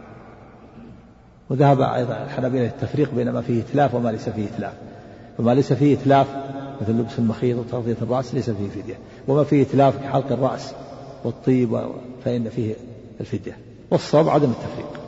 [1.50, 4.74] وذهب أيضا الحنابلة التفريق بين ما فيه إتلاف وما ليس فيه إتلاف.
[5.38, 6.28] فما ليس فيه إتلاف
[6.82, 8.96] مثل لبس المخيط وتغطية الرأس ليس فيه فدية.
[9.28, 10.74] وما فيه إتلاف كحلق الرأس
[11.24, 11.82] والطيب
[12.26, 12.76] فإن فيه
[13.20, 13.58] الفدية.
[13.92, 15.02] والصواب عدم التفريق.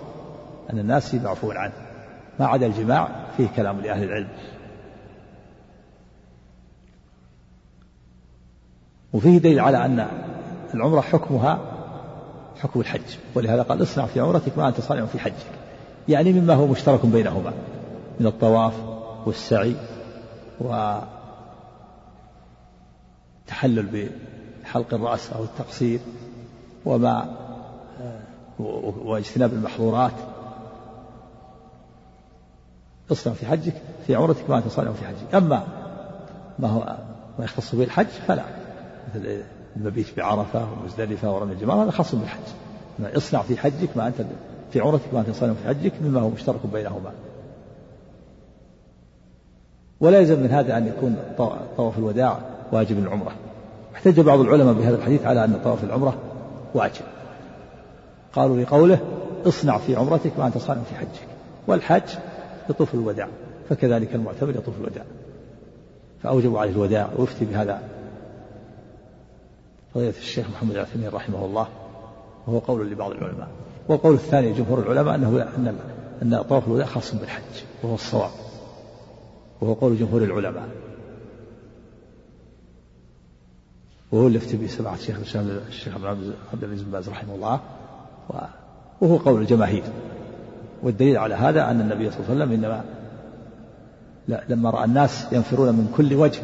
[0.73, 1.73] أن الناس معفون عنه.
[2.39, 4.27] ما عدا الجماع فيه كلام لأهل العلم.
[9.13, 10.07] وفيه دليل على أن
[10.73, 11.59] العمرة حكمها
[12.61, 15.51] حكم الحج ولهذا قال اصنع في عمرتك ما أنت صانع في حجك
[16.09, 17.53] يعني مما هو مشترك بينهما
[18.19, 18.73] من الطواف
[19.25, 19.75] والسعي
[23.47, 24.09] وتحلل
[24.63, 25.99] بحلق الرأس أو التقصير
[26.85, 27.37] وما
[29.05, 30.13] واجتناب المحظورات.
[33.11, 33.73] اصنع في حجك
[34.07, 35.63] في عمرتك ما تصنع في حجك أما
[36.59, 36.97] ما هو
[37.39, 38.43] ما يختص به الحج فلا
[39.09, 39.43] مثل
[39.77, 42.39] المبيت بعرفة ومزدلفة ورمي الجمار هذا خاص بالحج.
[43.17, 44.15] اصنع في حجك ما أنت
[44.71, 47.11] في عمرتك ما تصنع في حجك مما هو مشترك بينهما.
[49.99, 51.15] ولا يلزم من هذا أن يكون
[51.77, 52.39] طواف الوداع
[52.71, 53.31] واجب العمرة.
[53.95, 56.17] احتج بعض العلماء بهذا الحديث على أن طواف العمرة
[56.73, 57.05] واجب.
[58.33, 58.99] قالوا لقوله
[59.45, 61.27] اصنع في عمرتك ما أنت صانع في حجك.
[61.67, 62.09] والحج
[62.69, 63.27] يطوف الوداع
[63.69, 65.03] فكذلك المعتمر يطوف الوداع.
[66.23, 67.81] فأوجبوا عليه الوداع ويفتي بهذا
[69.93, 71.67] فضيلة الشيخ محمد العثيمين رحمه الله
[72.47, 73.47] وهو قول لبعض العلماء.
[73.87, 75.77] والقول الثاني جمهور العلماء أنه أن
[76.21, 78.31] أن طواف الوداع خاص بالحج وهو الصواب.
[79.61, 80.69] وهو قول جمهور العلماء.
[84.11, 85.35] وهو اللي افتي به سماحة الشيخ
[85.67, 85.93] الشيخ
[86.53, 87.59] عبد العزيز بن باز رحمه الله
[89.01, 89.83] وهو قول الجماهير.
[90.83, 92.83] والدليل على هذا أن النبي صلى الله عليه وسلم إنما
[94.27, 96.41] لا لما رأى الناس ينفرون من كل وجه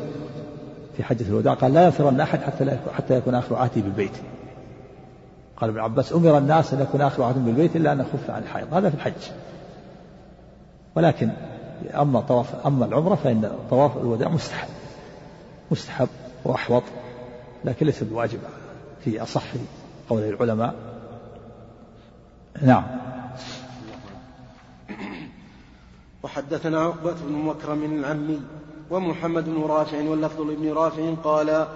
[0.99, 4.11] في حجة الوداع قال لا ينفرن أحد حتى لا يكون حتى يكون آخر عهدي بالبيت.
[5.57, 8.73] قال ابن عباس أمر الناس أن يكون آخر عهد بالبيت إلا أن خف عن الحائض
[8.73, 9.31] هذا في الحج.
[10.95, 11.29] ولكن
[11.95, 14.67] أما طواف أما العمرة فإن طواف الوداع مستحب.
[15.71, 16.07] مستحب
[16.45, 16.83] وأحوط
[17.65, 18.39] لكن ليس بواجب
[19.03, 19.43] في أصح
[20.09, 20.75] قول العلماء.
[22.61, 22.83] نعم.
[26.23, 28.39] وحدثنا عقبة بن مكرم العمي.
[28.91, 31.67] ومحمد بن رافع واللفظ لابن رافع قال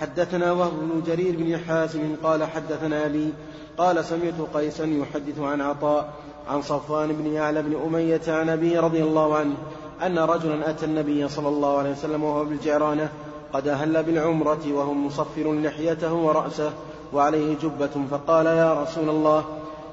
[0.00, 3.32] حدثنا وهب بن جرير بن حازم قال حدثنا أبي
[3.78, 6.12] قال سمعت قيسا يحدث عن عطاء
[6.48, 9.54] عن صفوان بن يعلى بن أمية عن أبيه رضي الله عنه
[10.06, 13.08] أن رجلا أتى النبي صلى الله عليه وسلم وهو بالجعرانة
[13.52, 16.72] قد أهل بالعمرة وهو مصفر لحيته ورأسه
[17.12, 19.44] وعليه جبة فقال يا رسول الله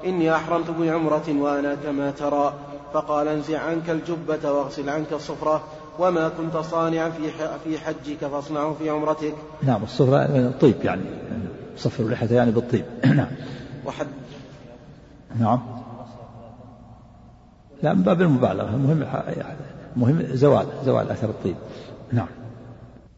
[0.04, 2.52] إني أحرمت بعمرة وأنا كما ترى.
[2.94, 5.62] فقال انزع عنك الجبة واغسل عنك الصفرة
[6.00, 7.30] وما كنت صانعا في
[7.64, 9.34] في حجك فاصنعه في عمرتك.
[9.62, 11.02] نعم الصفرة طيب يعني
[11.76, 13.28] صفر اللحية يعني بالطيب نعم.
[13.86, 14.06] وحد
[15.40, 15.60] نعم.
[17.82, 19.06] لا من باب المبالغة المهم
[19.96, 21.56] مهم زوال زوال أثر الطيب
[22.12, 22.26] نعم.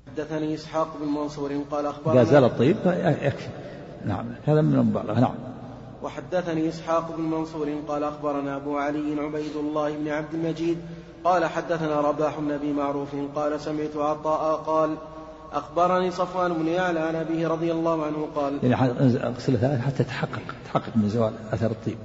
[0.07, 2.77] حدثني إسحاق بن منصور قال أخبرنا إذا زال الطيب
[3.23, 3.49] يكفي
[4.07, 5.35] نعم هذا من المبالغة نعم.
[6.03, 10.79] وحدثني إسحاق بن منصور قال أخبرنا أبو علي عبيد الله بن عبد المجيد
[11.25, 14.97] قال حدثنا رباح بن أبي معروف قال سمعت عطاء قال
[15.53, 18.91] أخبرني صفوان بن يعلى عن أبيه رضي الله عنه قال يعني
[19.27, 21.97] أغسل ثلاثة حتى تحقق تحقق من زوال أثر الطيب.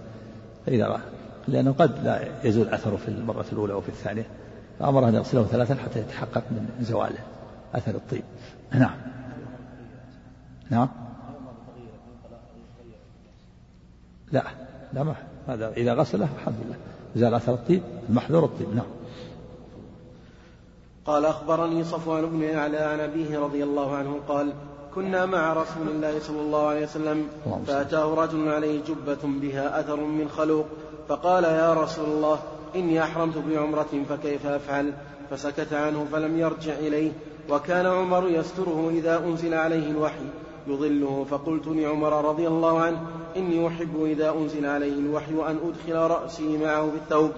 [0.66, 1.02] فإذا
[1.48, 4.26] لأنه قد لا يزول أثره في المرة الأولى أو في الثانية.
[4.80, 7.20] فأمر أن يغسله ثلاثا حتى يتحقق من زواله
[7.76, 8.24] أثر الطيب.
[8.72, 8.96] نعم.
[10.70, 10.90] نعم.
[14.32, 14.44] لا
[14.94, 15.16] لا ما
[15.48, 16.76] هذا إذا غسله الحمد لله.
[17.16, 18.76] زال أثر الطيب المحذور الطيب.
[18.76, 18.97] نعم.
[21.08, 24.54] قال أخبرني صفوان بن يعلى عن أبيه رضي الله عنه قال
[24.96, 27.28] كنا مع رسول الله صلى الله عليه وسلم.
[27.67, 30.65] فأتاه رجل عليه جبة بها أثر من خلوق
[31.10, 32.39] فقال يا رسول الله
[32.76, 34.93] إني أحرمت بعمرة فكيف أفعل؟
[35.30, 37.12] فسكت عنه فلم يرجع إليه
[37.50, 40.26] وكان عمر يستره إذا أنزل عليه الوحي
[40.67, 43.02] يضله فقلت لعمر رضي الله عنه
[43.38, 47.32] إني أحب إذا أنزل عليه الوحي أن أدخل رأسي معه بالثوب.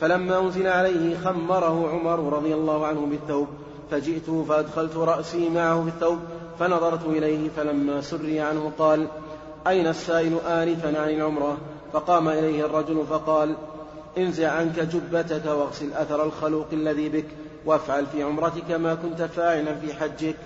[0.00, 3.48] فلما أنزل عليه خمره عمر رضي الله عنه بالثوب
[3.90, 6.18] فجئت فأدخلت رأسي معه بالثوب
[6.58, 9.06] فنظرت إليه فلما سري عنه قال
[9.66, 11.58] أين السائل آنفا عن العمرة؟
[11.92, 13.54] فقام إليه الرجل فقال
[14.18, 17.26] انزع عنك جبتك واغسل أثر الخلوق الذي بك
[17.66, 20.36] وافعل في عمرتك ما كنت فاعلا في حجك.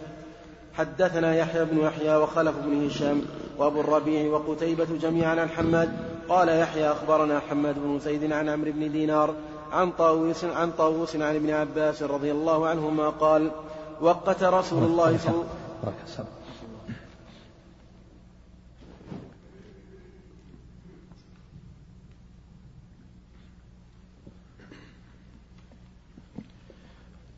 [0.75, 3.23] حدثنا يحيى بن يحيى وخلف بن هشام
[3.59, 8.93] وأبو الربيع وقتيبة جميعا عن حماد قال يحيى أخبرنا حماد بن زيد عن عمرو بن
[8.93, 9.35] دينار
[9.73, 13.51] عن طاووس عن طاووس عن ابن عباس رضي الله عنهما قال
[14.01, 15.47] وقت رسول الله صلى الله
[15.85, 16.27] عليه وسلم.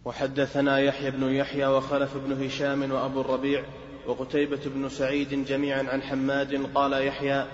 [0.05, 3.65] وحدثنا يحيى بن يحيى وخلف بن هشام وأبو الربيع
[4.07, 7.47] وقتيبة بن سعيد جميعا عن حماد قال يحيى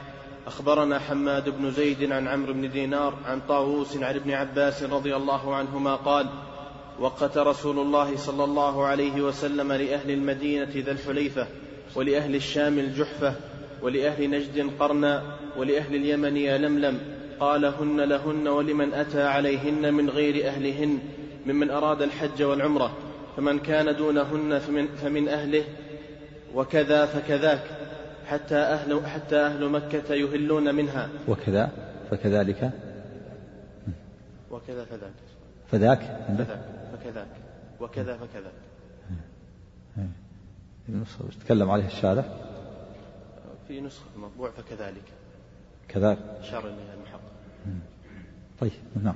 [0.46, 5.54] أخبرنا حماد بن زيد عن عمرو بن دينار عن طاووس عن ابن عباس رضي الله
[5.54, 6.26] عنهما قال
[6.98, 11.46] وقت رسول الله صلى الله عليه وسلم لأهل المدينة ذا الحليفة
[11.94, 13.34] ولأهل الشام الجحفة
[13.82, 15.22] ولأهل نجد قرنا
[15.56, 17.00] ولأهل اليمن يا لملم
[17.40, 20.98] قال هن لهن ولمن أتى عليهن من غير أهلهن
[21.46, 22.92] ممن أراد الحج والعمرة
[23.36, 25.64] فمن كان دونهن فمن, فمن أهله
[26.54, 27.73] وكذا فكذاك.
[28.26, 31.08] حتى أهل حتى أهل مكة يهلون منها.
[31.28, 31.70] وكذا
[32.10, 32.70] فكذلك.
[34.50, 35.12] وكذا فذاك.
[35.70, 35.98] فذاك.
[36.28, 36.58] فذاك.
[36.92, 37.26] فكذاك.
[37.80, 38.52] وكذا فكذاك.
[41.44, 42.24] تكلم عليه الشارع.
[43.68, 45.04] في نسخة المطبوع فكذلك.
[45.88, 46.18] كذاك.
[46.40, 47.34] أشار إليها المحقق
[48.60, 49.14] طيب نعم.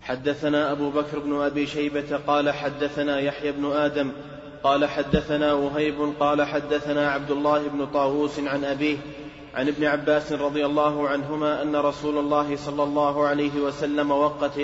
[0.00, 4.12] حدثنا أبو بكر بن أبي شيبة قال حدثنا يحيى بن آدم
[4.62, 8.96] قال حدثنا وهيب قال حدثنا عبد الله بن طاووس عن أبيه
[9.54, 14.60] عن ابن عباس رضي الله عنهما أن رسول الله صلى الله عليه وسلم وقت,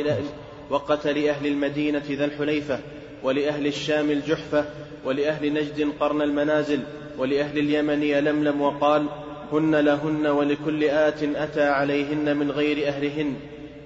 [0.71, 2.79] وقت لأهل المدينة ذا الحليفة
[3.23, 4.65] ولأهل الشام الجحفة
[5.05, 6.81] ولأهل نجد قرن المنازل
[7.19, 9.07] ولأهل اليمن يلملم وقال
[9.53, 13.35] هن لهن ولكل آت أتى عليهن من غير أهلهن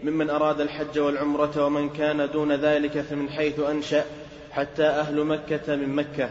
[0.05, 4.05] ممن أراد الحج والعمرة ومن كان دون ذلك فمن حيث أنشأ
[4.53, 6.29] حتى أهل مكة من مكة.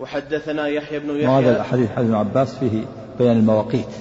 [0.00, 1.26] وحدثنا يحيى بن يحيى.
[1.26, 2.84] وهذا الحديث حديث ابن عباس فيه
[3.18, 3.94] بيان المواقيت.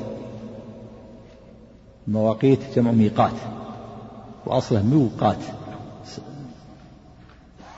[2.08, 3.34] المواقيت جمع ميقات.
[4.46, 5.38] وأصله ميقات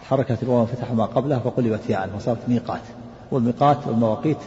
[0.04, 2.82] تحركت الواو فتح ما قبلها فقلبت ياء فصارت ميقات.
[3.32, 4.38] والميقات والمواقيت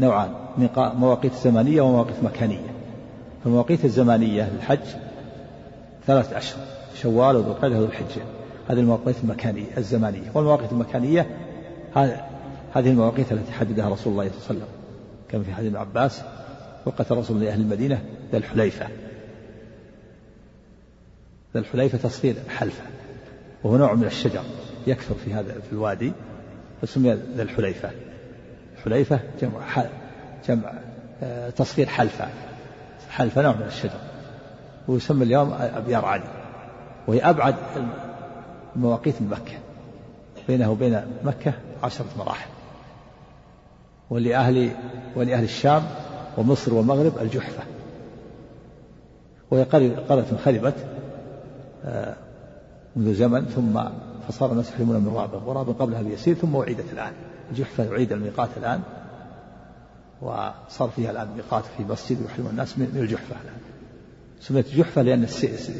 [0.00, 0.30] نوعان.
[0.76, 2.74] مواقيت زمانية ومواقيت مكانية.
[3.44, 4.86] فالمواقيت الزمانية للحج
[6.06, 6.60] ثلاثة أشهر.
[7.02, 8.22] شوال وذو القعدة وذو الحجة.
[8.68, 10.30] هذه المواقيت المكانية الزمانية.
[10.34, 11.26] والمواقيت المكانية
[12.74, 14.68] هذه المواقيت التي حددها رسول الله صلى الله عليه وسلم
[15.28, 16.22] كما في حديث ابن عباس
[16.86, 18.02] وقت رسول لأهل المدينة
[18.32, 18.86] ذا الحليفة.
[21.54, 22.82] ذا الحليفة تصغير حلفة
[23.64, 24.42] وهو نوع من الشجر
[24.86, 26.12] يكثر في هذا في الوادي
[26.82, 27.90] فسمي ذا الحليفة.
[28.76, 29.84] الحليفة جمع
[30.48, 30.72] جمع
[31.22, 32.28] آه، تصغير حلفة.
[33.10, 34.00] حلفة نوع من الشجر
[34.88, 36.24] ويسمى اليوم أبيار علي
[37.06, 37.54] وهي أبعد
[38.78, 39.58] المواقيت من مكة.
[40.48, 42.50] بينه وبين مكة عشرة مراحل.
[44.10, 44.70] ولأهل
[45.16, 45.82] ولأهل الشام
[46.36, 47.62] ومصر والمغرب الجحفة.
[49.50, 49.96] وهي قرية
[50.44, 50.74] خربت
[51.84, 52.16] آه،
[52.96, 53.80] منذ زمن ثم
[54.28, 55.48] فصار الناس يحرمون من رابغ.
[55.50, 57.12] ورابغ قبلها بيسير ثم أعيدت الآن.
[57.50, 58.80] الجحفة أعيد الميقات الآن
[60.22, 63.58] وصار فيها الآن ميقات في مسجد يحرم الناس من الجحفة الآن.
[64.40, 65.26] سميت جحفة لأن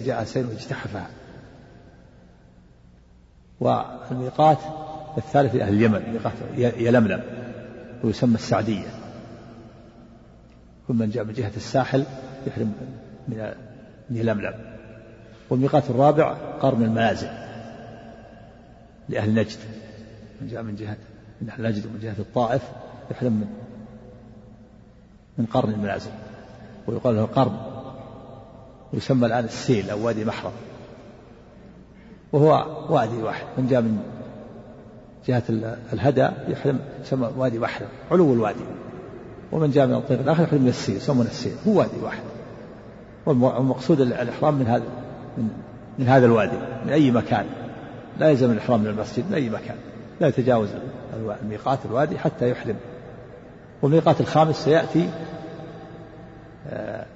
[0.04, 1.08] جاء سيل واجتحفها
[3.60, 4.58] والميقات
[5.18, 7.22] الثالث لأهل اليمن ميقات يلملم
[8.04, 8.88] ويسمى السعدية.
[10.88, 12.04] كل من جاء من جهة الساحل
[12.46, 12.72] يحرم
[13.28, 13.54] من
[14.10, 14.54] يلملم.
[15.50, 17.30] والميقات الرابع قرن المنازل
[19.08, 19.58] لأهل نجد.
[20.40, 20.96] من جاء من جهة
[21.40, 22.62] من أهل نجد ومن جهة الطائف
[23.10, 23.48] يحرم من
[25.38, 26.10] من قرن المنازل.
[26.86, 27.56] ويقال له قرن.
[28.92, 30.52] يسمى الآن السيل أو وادي محرم.
[32.32, 33.98] وهو وادي واحد من جاء من
[35.26, 35.42] جهة
[35.92, 38.64] الهدى يحرم يسمى وادي واحد علو الوادي.
[39.52, 42.22] ومن جاء من الطريق الآخر يحرم من السيل يسمونه السيل هو وادي واحد.
[43.26, 44.84] والمقصود الإحرام من هذا
[45.38, 45.48] من,
[45.98, 47.46] من هذا الوادي من أي مكان.
[48.18, 49.76] لا يلزم الإحرام من المسجد من أي مكان.
[50.20, 50.68] لا يتجاوز
[51.42, 52.76] الميقات الوادي حتى يحرم.
[53.82, 55.08] والميقات الخامس سيأتي
[56.70, 57.06] آه،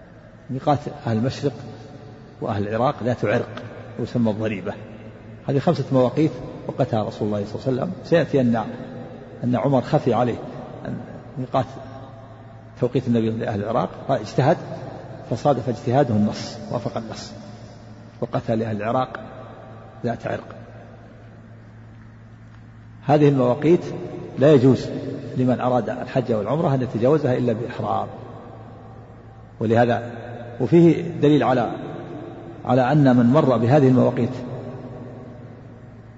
[0.50, 1.52] ميقات أهل المشرق
[2.40, 3.62] وأهل العراق ذات عرق
[4.00, 4.74] يسمى الضريبة.
[5.48, 6.30] هذه خمسة مواقيت
[6.68, 7.92] وقتها رسول الله صلى الله عليه وسلم.
[8.04, 8.64] سيأتي أن
[9.44, 10.36] أن عمر خفي عليه
[11.38, 11.66] ميقات
[12.80, 14.56] توقيت النبي لأهل العراق فاجتهد
[15.30, 17.32] فصادف اجتهاده النص وافق النص
[18.20, 19.20] وقتل لأهل العراق
[20.04, 20.54] ذات عرق.
[23.06, 23.84] هذه المواقيت
[24.38, 24.86] لا يجوز
[25.36, 28.08] لمن أراد الحج والعمرة أن يتجاوزها إلا بإحرام.
[29.60, 30.10] ولهذا
[30.60, 31.72] وفيه دليل على
[32.64, 34.30] على أن من مر بهذه المواقيت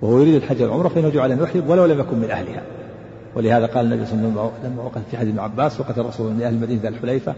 [0.03, 2.63] وهو يريد الحج والعمرة فإنه عليه أن يحرم ولو لم يكن من أهلها.
[3.37, 6.33] ولهذا قال النبي صلى الله عليه وسلم لما وقف في حديث ابن عباس وقت الرسول
[6.33, 7.35] من أهل المدينة الحليفة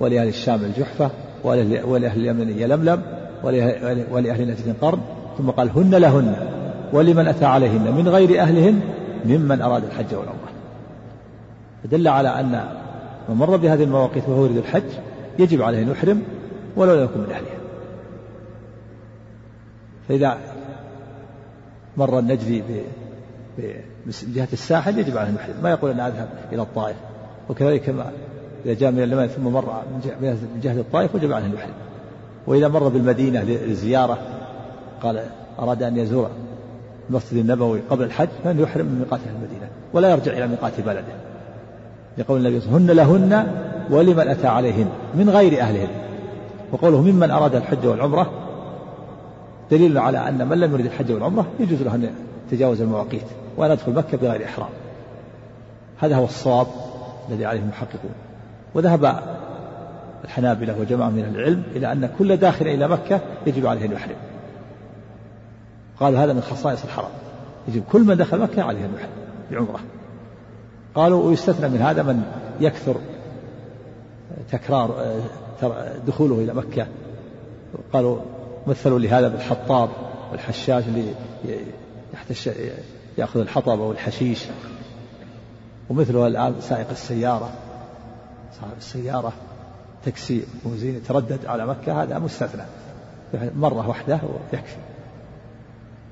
[0.00, 1.10] ولأهل الشام الجحفة
[1.44, 3.02] ولأهل اليمن يلملم
[4.12, 4.98] ولأهل نجد قرن.
[5.38, 6.36] ثم قال هن لهن
[6.92, 8.80] ولمن أتى عليهن من غير أهلهن
[9.24, 10.50] ممن أراد الحج والعمرة.
[11.84, 12.64] فدل على أن
[13.28, 14.90] من مر بهذه المواقيت وهو يريد الحج
[15.38, 16.22] يجب عليه أن يحرم
[16.76, 17.60] ولو لم يكن من أهلها.
[20.08, 20.38] فإذا
[21.96, 22.62] مر النجدي
[24.06, 26.96] من جهة الساحل يجب عليه أن يحرم ما يقول أن أذهب إلى الطائف.
[27.50, 28.10] وكذلك ما
[28.64, 29.82] إذا جاء من اليمن ثم مر
[30.20, 31.72] من جهة الطائف وجب عليه أن يحرم
[32.46, 34.18] وإذا مر بالمدينة للزيارة
[35.02, 35.24] قال
[35.58, 36.30] أراد أن يزور
[37.10, 41.14] المسجد النبوي قبل الحج فإن يحرم من ميقات المدينة ولا يرجع إلى ميقات بلده.
[42.18, 43.46] لقول النبي صلى الله عليه وسلم هن لهن
[43.90, 45.88] ولمن أتى عليهن من غير أهلهن.
[46.72, 48.30] وقوله ممن أراد الحج والعمرة
[49.70, 52.14] دليل على أن من لم يرد الحج والعمرة يجوز له أن
[52.46, 53.24] يتجاوز المواقيت
[53.56, 54.68] وأن يدخل مكة بغير إحرام.
[55.98, 56.66] هذا هو الصواب
[57.28, 58.12] الذي عليه المحققون.
[58.74, 59.22] وذهب
[60.24, 64.16] الحنابلة وجماعة من العلم إلى أن كل داخل إلى مكة يجب عليه أن يحرم.
[66.00, 67.10] قالوا هذا من خصائص الحرم
[67.68, 69.10] يجب كل من دخل مكة عليه أن يحرم
[69.50, 69.80] بعمرة.
[70.94, 72.22] قالوا ويستثنى من هذا من
[72.60, 72.94] يكثر
[74.52, 75.04] تكرار
[76.06, 76.86] دخوله إلى مكة.
[77.92, 78.18] قالوا
[78.66, 79.88] مثلوا لهذا بالحطاب
[80.32, 81.14] والحشاش اللي
[82.14, 82.50] يحتش
[83.18, 84.44] يأخذ الحطب أو الحشيش.
[85.90, 87.50] ومثله الآن سائق السيارة.
[88.60, 89.32] صاحب السيارة
[90.04, 92.62] تاكسي موزين يتردد على مكة هذا مستثنى.
[93.34, 94.20] مرة واحدة
[94.52, 94.76] ويكفي.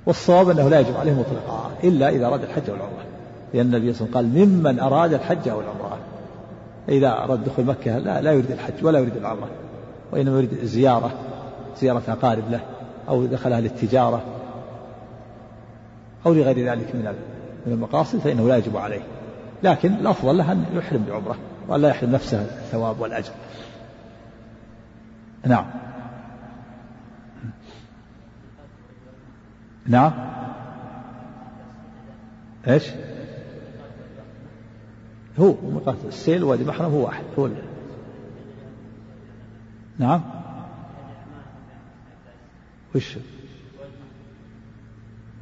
[0.07, 3.05] والصواب أنه لا يجب عليه مطلقا إلا إذا أراد الحج والعمرة.
[3.55, 5.99] لأن النبي صلى الله عليه وسلم قال ممن أراد الحج والعمرة.
[6.89, 9.49] إذا أراد دخول مكة لا, لا يريد الحج ولا يريد العمرة
[10.13, 11.13] وإنما يريد زيارة
[11.81, 12.61] زيارة أقارب له
[13.09, 14.23] أو دخلها للتجارة
[16.27, 17.15] أو لغير ذلك من
[17.67, 19.01] من المقاصد فإنه لا يجب عليه.
[19.63, 21.37] لكن الأفضل له أن يحرم بعمرة
[21.69, 23.33] وأن لا يحرم نفسه الثواب والأجر.
[25.47, 25.65] نعم.
[29.87, 30.13] نعم.
[32.69, 32.85] إيش؟
[35.39, 35.55] هو
[36.09, 37.49] السيل وادي محرم هو واحد هو
[39.99, 40.38] نعم.
[42.95, 43.19] وش؟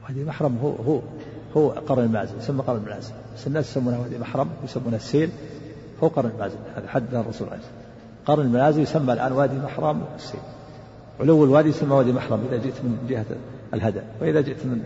[0.05, 1.01] وادي محرم هو هو
[1.57, 5.31] هو قرن المازن يسمى قرن المازن بس الناس يسمونه وادي محرم يسمونه السيل
[6.03, 7.63] هو قرن المازن هذا حد الرسول عليه.
[8.27, 10.41] قرن المنازل يسمى الآن وادي محرم والسيل.
[11.21, 13.27] علو الوادي يسمى وادي محرم إذا جئت من جهة
[13.75, 14.83] الهدى وإذا جئت من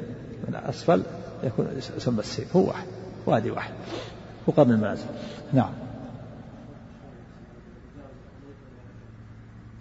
[0.48, 1.02] من أسفل
[1.44, 2.86] يكون يسمى السيل هو واحد
[3.26, 3.72] وادي واحد
[4.48, 5.06] هو قرن المنازل
[5.52, 5.72] نعم.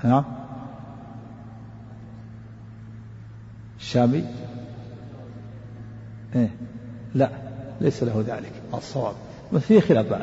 [0.04, 0.39] نعم.
[3.80, 4.26] الشامي؟
[6.36, 6.50] إيه.
[7.16, 7.30] لا
[7.82, 8.52] ليس له ذلك.
[8.74, 9.16] الصواب.
[9.60, 10.14] في خلاف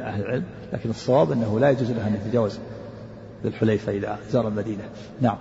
[0.00, 2.58] أهل العلم لكن الصواب أنه لا يجوز له أن يتجاوز
[3.42, 4.88] ذي الحليفة إذا زار المدينة.
[5.20, 5.38] نعم.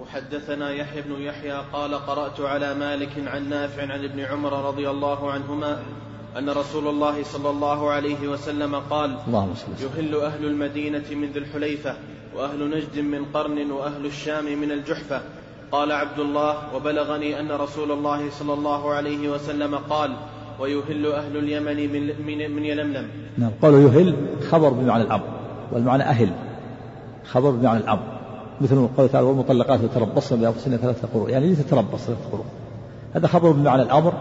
[0.00, 5.32] وحدثنا يحيى بن يحيى قال قرأت على مالك عن نافع عن ابن عمر رضي الله
[5.32, 5.82] عنهما
[6.38, 11.96] أن رسول الله صلى الله عليه وسلم قال اللهم يهل أهل المدينة من ذي الحليفة
[12.34, 15.22] وأهل نجد من قرن وأهل الشام من الجحفة.
[15.72, 20.10] قال عبد الله وبلغني أن رسول الله صلى الله عليه وسلم قال
[20.60, 23.08] ويهل أهل اليمن من, من, من يلملم.
[23.38, 24.16] نعم قالوا يهل
[24.50, 25.24] خبر بمعنى الأمر
[25.72, 26.30] والمعنى أهل
[27.24, 28.02] خبر بمعنى الأمر
[28.60, 32.44] مثل قول تعالى والمطلقات يتربصن بأنفسهن ثلاثة قروء يعني ليه تتربص ثلاثة قروء
[33.14, 34.12] هذا خبر بمعنى الأمر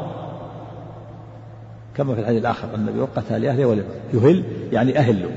[1.98, 5.32] كما في الحديث الآخر النبي وقت لأهله ولم يهل يعني أهلوا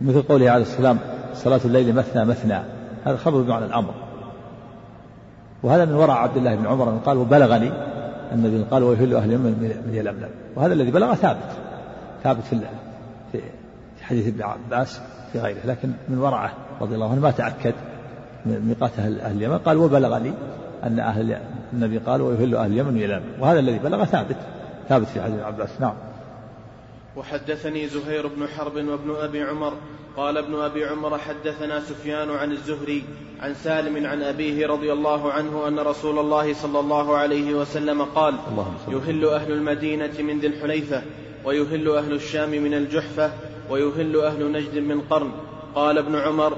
[0.00, 0.98] مثل قوله عليه السلام
[1.34, 2.58] صلاة الليل مثنى مثنى.
[3.04, 3.94] هذا خبر بمعنى الأمر.
[5.62, 7.70] وهذا من ورع عبد الله بن عمر قال وبلغني
[8.32, 11.50] النبي قال ويهل أهل اليمن من يلملم وهذا الذي بلغ ثابت.
[12.22, 12.60] ثابت في
[13.32, 15.00] في حديث ابن عباس
[15.32, 15.58] في غيره.
[15.64, 17.74] لكن من ورعه رضي الله عنه ما تأكد
[18.46, 19.58] من ميقات أهل اليمن.
[19.58, 20.32] قال وبلغني
[20.84, 21.38] أن أهل
[21.72, 24.36] النبي قال ويهل أهل اليمن يلام وهذا الذي بلغ ثابت.
[24.88, 25.68] ثابت في حديث عباس.
[25.80, 25.94] نعم.
[27.16, 29.72] وحدثني زهير بن حرب وابن أبي عمر
[30.16, 33.04] قال ابن أبي عمر حدثنا سفيان عن الزهري
[33.40, 38.34] عن سالم عن أبيه رضي الله عنه أن رسول الله صلى الله عليه وسلم قال
[38.88, 41.02] يهل أهل المدينة من ذي الحليفة
[41.44, 43.32] ويهل أهل الشام من الجحفة
[43.70, 45.32] ويهل أهل نجد من قرن.
[45.74, 46.56] قال ابن عمر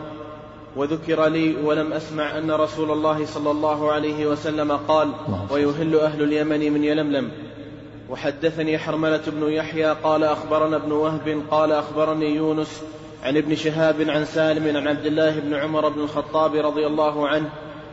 [0.77, 5.13] وذكر لي ولم أسمع أن رسول الله صلى الله عليه وسلم قال
[5.51, 7.31] ويهل أهل اليمن من يلملم.
[8.15, 12.83] وحدثني حرملة بن يحيى قال أخبرنا ابن وهب قال أخبرني يونس
[13.25, 17.49] عن ابن شهاب عن سالم عن عبد الله بن عمر بن الخطاب رضي الله عنه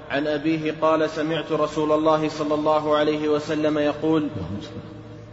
[0.10, 4.28] عن أبيه قال سمعت رسول الله صلى الله عليه وسلم يقول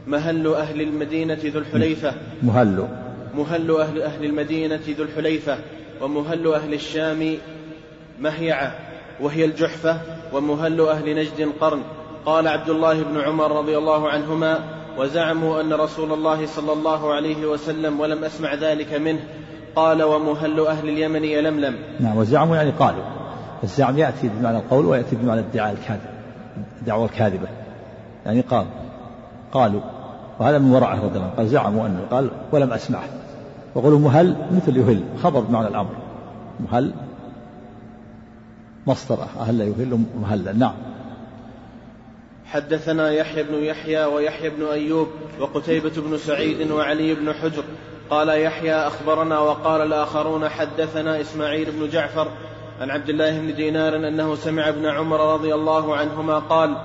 [0.07, 2.13] مهل أهل المدينة ذو الحليفة.
[2.43, 2.89] مهل.
[3.35, 5.59] مهل أهل, أهل المدينة ذو الحليفة
[6.01, 7.37] ومهل أهل الشام
[8.21, 8.79] مهيعة
[9.21, 10.01] وهي الجحفة
[10.33, 11.83] ومهل أهل نجد قرن.
[12.27, 17.47] قال عبد الله بن عمر رضي الله عنهما وزعموا أن رسول الله صلى الله عليه
[17.47, 19.21] وسلم ولم أسمع ذلك منه.
[19.77, 23.05] قال ومهل أهل اليمن يلملم نعم وزعموا يعني قالوا.
[23.65, 26.01] الزعم يأتي بمعنى القول ويأتي بمعنى الدعاء الكاذب
[26.81, 27.49] الدعوة الكاذبة.
[28.27, 28.67] يعني قال
[29.53, 29.81] قالوا
[30.39, 33.09] وهذا من ورعه رضي الله قال زعموا أنه قال ولم أسمعه.
[33.75, 35.03] وقولوا مهل مثل يهل.
[35.23, 35.91] خبر بمعنى الأمر.
[36.71, 36.93] مهل
[38.87, 40.53] مصدر أهل يهل مهلا.
[40.53, 40.75] نعم.
[42.49, 45.09] حدثنا يحيى بن يحيى ويحيى بن أيوب
[45.41, 47.65] وقتيبة بن سعيد وعلي بن حجر.
[48.11, 52.29] قال يحيى أخبرنا وقال الآخرون حدثنا إسماعيل بن جعفر
[52.81, 56.77] عن عبد الله بن دينار أنه سمع ابن عمر رضي الله عنهما قال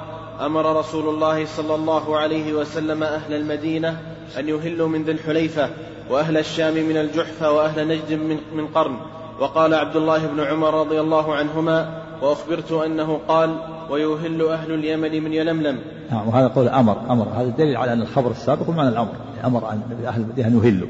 [0.42, 3.98] أمر رسول الله صلى الله عليه وسلم أهل المدينة
[4.40, 5.70] أن يهلوا من ذي الحليفة
[6.10, 8.12] وأهل الشام من الجحفة وأهل نجد
[8.54, 8.98] من, قرن.
[9.40, 13.58] وقال عبد الله بن عمر رضي الله عنهما وأخبرت أنه قال
[13.90, 15.80] ويهل أهل اليمن من يلملم.
[16.12, 17.28] نعم وهذا قول أمر أمر.
[17.36, 19.12] هذا دليل على أن الخبر السابق بمعنى الأمر
[19.46, 20.88] أمر أن أهل المدينة أن يهلوا.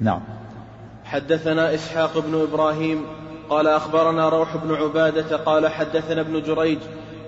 [0.00, 0.20] نعم.
[1.04, 3.02] حدثنا إسحاق بن إبراهيم
[3.50, 6.78] قال أخبرنا روح بن عبادة قال حدثنا ابن جريج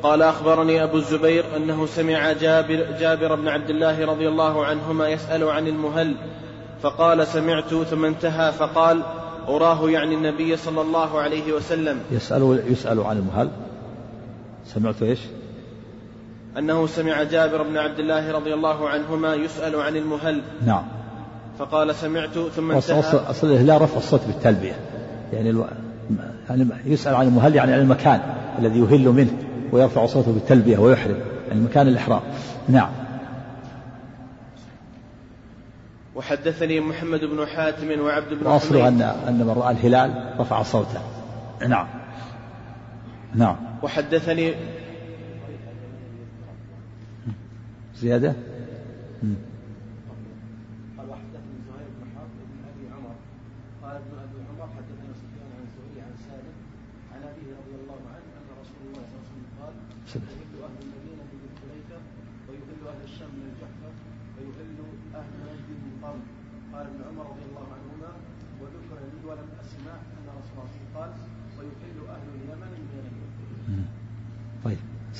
[0.02, 5.48] قال أخبرني أبو الزبير أنه سمع جابر, جابر بن عبد الله رضي الله عنهما يسأل
[5.48, 6.14] عن المهل
[6.82, 9.02] فقال سمعت ثم انتهى فقال
[9.48, 12.00] أراه يعني النبي صلى الله عليه وسلم.
[12.10, 13.48] يسأل يسأل عن المهل.
[14.74, 15.18] سمعت إيش؟
[16.58, 20.42] أنه سمع جابر بن عبد الله رضي الله عنهما يسأل عن المهل.
[20.66, 20.84] نعم.
[21.58, 23.00] فقال سمعت ثم انتهى.
[23.00, 24.74] أصل الإهلاء رفع الصوت بالتلبية.
[25.32, 25.64] يعني ألو...
[26.48, 28.20] يعني يسأل عن المهل يعني عن المكان
[28.58, 29.32] الذي يهل منه
[29.72, 32.20] ويرفع صوته بالتلبية ويحرم يعني مكان الإحرام.
[32.68, 32.90] نعم.
[36.14, 41.00] وحدثني محمد بن حاتم وعبد بن وأصله أن أن من رأى الهلال رفع صوته.
[41.68, 41.86] نعم.
[43.34, 43.56] نعم.
[43.82, 44.54] وحدثني
[47.96, 48.34] زيادة؟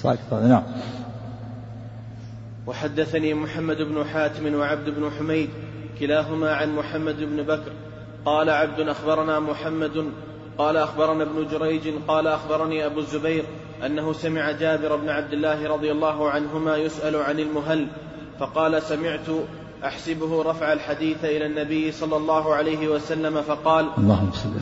[0.03, 0.63] ساكت نعم.
[2.67, 5.51] وحدثني محمد بن حاتم وعبد بن حميد
[6.01, 7.73] كلاهما عن محمد بن بكر.
[8.25, 10.13] قال عبد أخبرنا محمد
[10.59, 13.45] قال أخبرنا ابن جريج قال أخبرني أبو الزبير
[13.87, 17.87] أنه سمع جابر بن عبد الله رضي الله عنهما يسأل عن المهل
[18.39, 19.27] فقال سمعت
[19.85, 23.87] أحسبه رفع الحديث إلى النبي صلى الله عليه وسلم فقال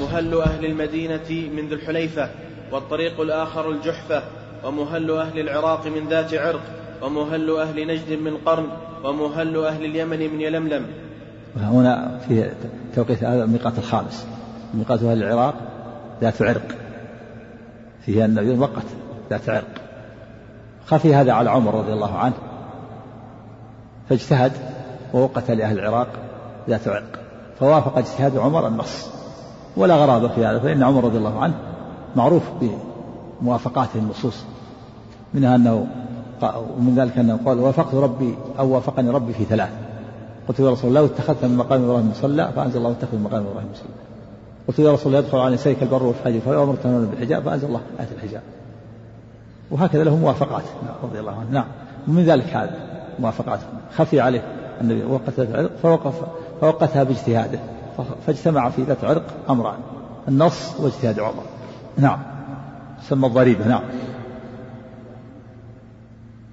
[0.01, 2.31] مهل أهل المدينة من ذي الحليفة
[2.73, 4.23] والطريق الآخر الجحفة
[4.65, 6.61] ومهل أهل العراق من ذات عرق
[7.03, 8.67] ومهل أهل نجد من قرن
[9.05, 10.87] ومهل أهل اليمن من يلملم.
[11.57, 12.51] هنا في
[12.95, 14.27] توقيت هذا الميقات الخامس.
[14.75, 15.55] ميقات أهل العراق
[16.21, 16.69] ذات عرق.
[18.01, 18.87] فيها النبي وقت
[19.31, 19.75] ذات عرق.
[20.87, 22.35] خفي هذا على عمر رضي الله عنه.
[24.09, 24.53] فاجتهد
[25.15, 26.09] ووقت لأهل العراق
[26.69, 27.21] ذات عرق.
[27.61, 29.11] فوافق اجتهاد عمر النص.
[29.77, 31.55] ولا غرابة في هذا فإن عمر رضي الله عنه
[32.17, 32.43] معروف
[33.43, 34.45] موافقاته النصوص
[35.35, 35.87] منها أنه
[36.79, 39.71] ومن ذلك أنه قال وافقت ربي أو وافقني ربي في ثلاث.
[40.49, 43.69] قلت يا رسول الله اتخذت من مقام إبراهيم مصلى فأنزل الله اتخذ من مقام إبراهيم
[43.73, 43.89] مصلى
[44.69, 48.09] قلت يا رسول الله يدخل على نسائك البر والفجر فلو أمرت بالحجاب فأنزل الله آية
[48.17, 48.43] الحجاب.
[49.71, 50.63] وهكذا له موافقات.
[51.03, 51.67] رضي الله عنه نعم.
[52.09, 52.77] ومن ذلك هذا
[53.19, 53.61] موافقات.
[53.97, 54.43] خفي عليه
[54.81, 56.15] النبي وقت ذات عرق فوقف
[56.61, 57.59] فوقتها باجتهاده
[58.27, 59.79] فاجتمع في ذات عرق أمران
[60.29, 61.43] النص واجتهاد عمر.
[61.97, 62.38] نعم.
[63.03, 63.83] سمى الضريبة نعم.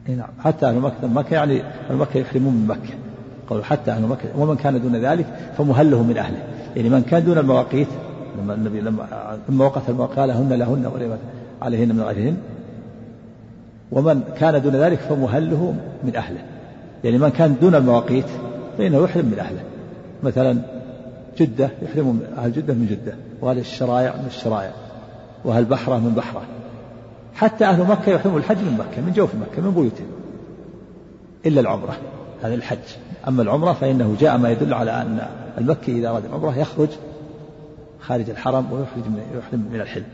[0.08, 2.93] نعم حتى أهل مكة مكة يعني أهل مكة يحرمون من مكة.
[3.50, 5.26] قالوا حتى أهل مكة ومن كان دون ذلك
[5.58, 6.43] فمهله من أهله.
[6.76, 7.88] يعني من كان دون المواقيت
[8.39, 11.18] لما النبي لما لما وقت قال هن لهن ولمن
[11.62, 12.38] عليهن من غيرهن.
[13.91, 16.39] ومن كان دون ذلك فمهله من أهله.
[17.04, 18.26] يعني من كان دون المواقيت
[18.78, 19.62] فإنه يحرم من أهله.
[20.24, 20.58] مثلا
[21.38, 24.72] جدة يحرم أهل جدة من جدة وأهل الشرايع من الشرايع
[25.46, 26.41] وأهل بحرة من بحرة.
[27.34, 30.08] حتى أهل مكة يحرموا الحج من مكة من جوف مكة من بيوتهم
[31.46, 31.98] إلا العمرة
[32.43, 32.78] هذا الحج.
[33.28, 35.28] أما العمرة فإنه جاء ما يدل على أن
[35.58, 36.89] المكي إذا أراد العمرة يخرج
[38.00, 40.06] خارج الحرم ويخرج من يحرم من الحلم.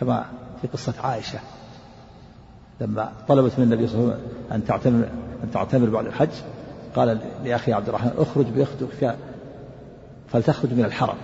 [0.00, 0.24] كما
[0.62, 1.38] في قصة عائشة.
[2.80, 5.04] لما طلبت من النبي صلى الله عليه وسلم أن تعتمر
[5.44, 6.30] أن تعتمر بعد الحج
[6.96, 9.16] قال لأخي عبد الرحمن اخرج بأختك
[10.28, 11.16] فلتخرج من الحرم.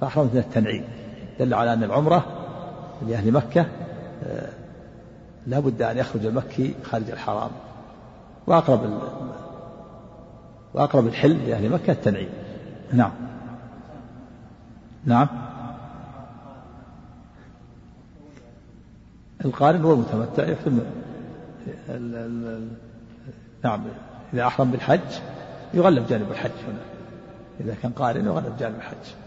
[0.00, 0.84] فأحرمت من التنعيم.
[1.40, 2.26] دل على أن العمرة
[3.08, 3.66] لأهل مكة
[4.26, 4.48] آه،
[5.46, 7.50] لا بد أن يخرج المكي خارج الحرام.
[8.46, 9.00] وأقرب
[10.74, 12.28] وأقرب الحل لأهل مكة التنعيم.
[12.92, 13.12] نعم.
[15.04, 15.28] نعم.
[19.44, 20.80] القارن هو المتمتع يحرم
[23.64, 23.84] نعم
[24.34, 25.00] إذا أحرم بالحج
[25.74, 26.80] يغلب جانب الحج هنا.
[27.60, 29.25] إذا كان قارن يغلب جانب الحج.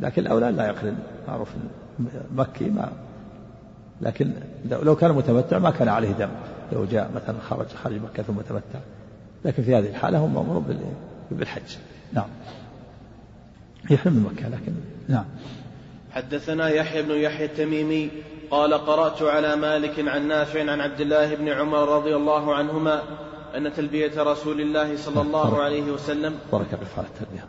[0.00, 0.98] لكن الأولى لا يقرن
[1.28, 1.48] معروف
[2.34, 2.92] مكي ما
[4.00, 4.32] لكن
[4.70, 6.30] لو كان متمتع ما كان عليه دم.
[6.72, 8.78] لو جاء مثلا خرج خارج مكة ثم تمتع.
[9.44, 10.62] لكن في هذه الحالة هم مأمور
[11.30, 11.76] بالحج.
[12.12, 12.28] نعم.
[13.90, 14.72] يحرم من مكة لكن
[15.08, 15.24] نعم.
[16.10, 18.10] حدثنا يحيى بن يحيى التميمي
[18.50, 23.02] قال قرأت على مالك عن نافع عن عبد الله بن عمر رضي الله عنهما
[23.56, 27.44] أن تلبية رسول الله صلى الله عليه وسلم الله على التلبية